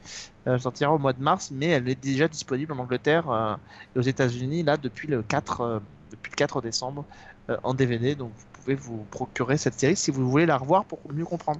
[0.47, 3.57] Euh, elle sortira au mois de mars, mais elle est déjà disponible en Angleterre
[3.95, 5.79] et aux États-Unis là depuis le 4, euh,
[6.11, 7.05] depuis le 4 décembre
[7.63, 8.15] en DVD.
[8.15, 11.59] Donc vous pouvez vous procurer cette série si vous voulez la revoir pour mieux comprendre.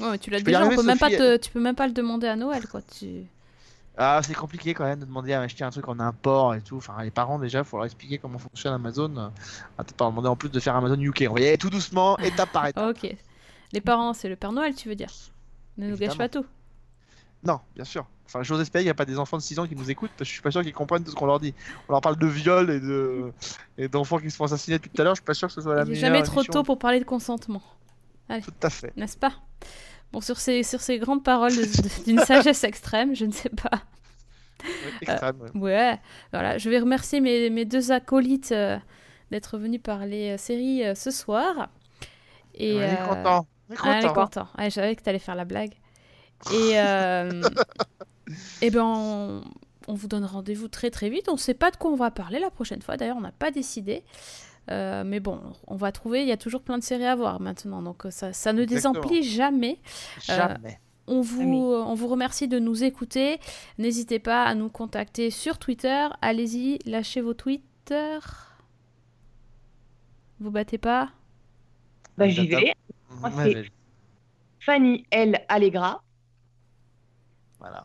[0.00, 1.18] Ouais, tu l'as déjà, on peut même pas Sophie.
[1.18, 2.80] te- tu peux même pas le demander à Noël, quoi.
[2.82, 3.26] Tu...
[3.98, 6.76] Ah, c'est compliqué quand même de demander à acheter un truc en import et tout.
[6.78, 9.14] Enfin, les parents déjà, faut leur expliquer comment fonctionne Amazon.
[9.16, 11.26] Euh, On va peut-être pas demander en plus de faire Amazon UK.
[11.28, 12.96] On va y aller tout doucement, étape par étape.
[12.96, 13.14] Ok.
[13.72, 15.10] Les parents, c'est le Père Noël, tu veux dire?
[15.76, 16.44] Ne nous gâche pas tout.
[17.44, 18.06] Non, bien sûr.
[18.26, 20.10] Enfin, j'ose espérer qu'il n'y a pas des enfants de 6 ans qui nous écoutent
[20.16, 21.54] parce que je suis pas sûr qu'ils comprennent tout ce qu'on leur dit.
[21.88, 23.30] On leur parle de viol et de
[23.76, 25.14] et d'enfants qui se font assassiner depuis tout à l'heure.
[25.14, 26.00] Je suis pas sûr que ce soit la Il meilleure.
[26.00, 26.52] jamais trop émission.
[26.52, 27.62] tôt pour parler de consentement.
[28.28, 28.92] Allez, Tout à fait.
[28.96, 29.32] n'est-ce pas?
[30.12, 31.52] Bon, sur ces, sur ces grandes paroles
[32.06, 33.82] d'une sagesse extrême, je ne sais pas.
[35.00, 35.60] Extrême, ouais.
[35.60, 36.00] Ouais,
[36.32, 36.58] voilà.
[36.58, 38.78] Je vais remercier mes, mes deux acolytes euh,
[39.30, 41.70] d'être venus parler euh, série euh, ce soir.
[42.54, 43.46] Et, On est euh, content.
[43.70, 44.14] On est Ah, content.
[44.14, 44.48] content.
[44.58, 45.72] Ouais, je savais que tu allais faire la blague.
[46.52, 47.42] Et, euh,
[48.62, 49.42] eh ben, on,
[49.88, 51.28] on vous donne rendez-vous très très vite.
[51.28, 52.96] On ne sait pas de quoi on va parler la prochaine fois.
[52.96, 54.04] D'ailleurs, on n'a pas décidé.
[54.70, 56.22] Euh, mais bon, on va trouver.
[56.22, 57.82] Il y a toujours plein de séries à voir maintenant.
[57.82, 58.92] Donc euh, ça, ça ne Exactement.
[58.94, 59.78] désemplit jamais.
[60.30, 60.80] Euh, Jamais.
[61.08, 61.84] On vous, oui.
[61.84, 63.40] on vous remercie de nous écouter.
[63.78, 66.06] N'hésitez pas à nous contacter sur Twitter.
[66.20, 68.18] Allez-y, lâchez vos Twitter.
[70.38, 71.10] Vous battez pas?
[72.16, 72.74] Bah, j'y vais.
[73.20, 73.64] moi, Ouais,
[74.60, 75.40] Fanny L.
[75.48, 76.02] Allegra.
[77.58, 77.84] Voilà.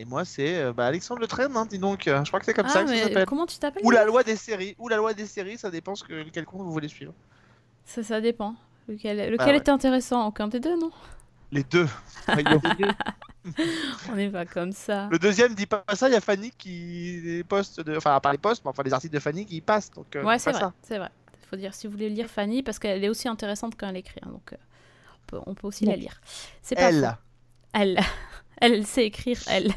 [0.00, 2.06] Et moi, c'est euh, bah, Alexandre Le Train, hein, dis donc.
[2.06, 3.26] Euh, Je crois que c'est comme ça Ah, que ça mais s'appelle.
[3.26, 4.76] comment tu t'appelles Ou la loi des séries.
[4.78, 7.12] Ou la loi des séries, ça dépend ce que quel compte vous voulez suivre.
[7.84, 8.54] Ça, ça dépend.
[8.86, 9.56] Lequel, lequel Bah ouais.
[9.56, 10.92] est intéressant Aucun des deux, non?
[11.50, 11.88] Les deux.
[14.10, 15.08] On n'est pas comme ça.
[15.10, 17.96] Le deuxième dit pas ça, il y a Fanny qui les poste de...
[17.96, 19.90] enfin pas les posts, mais enfin les articles de Fanny qui y passent.
[19.90, 20.66] Donc euh, ouais, c'est vrai.
[20.82, 21.08] C'est vrai.
[21.42, 23.96] Il faut dire si vous voulez lire Fanny, parce qu'elle est aussi intéressante quand elle
[23.96, 24.20] écrit.
[24.24, 26.20] hein, donc, euh, on, peut, on peut aussi la lire.
[26.62, 27.16] C'est pas Elle.
[27.72, 28.00] Elle.
[28.60, 29.72] Elle sait écrire, elle.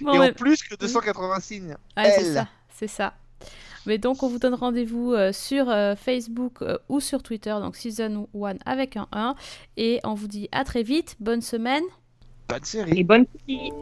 [0.00, 1.76] Bon, Et en plus que 280 signes.
[1.96, 3.14] Ouais, c'est ça, c'est ça.
[3.86, 7.76] Mais donc, on vous donne rendez-vous euh, sur euh, Facebook euh, ou sur Twitter, donc
[7.76, 9.34] Season 1 avec un 1.
[9.76, 11.82] Et on vous dit à très vite, bonne semaine.
[12.48, 13.00] Bonne série.
[13.00, 13.74] Et bonne petite.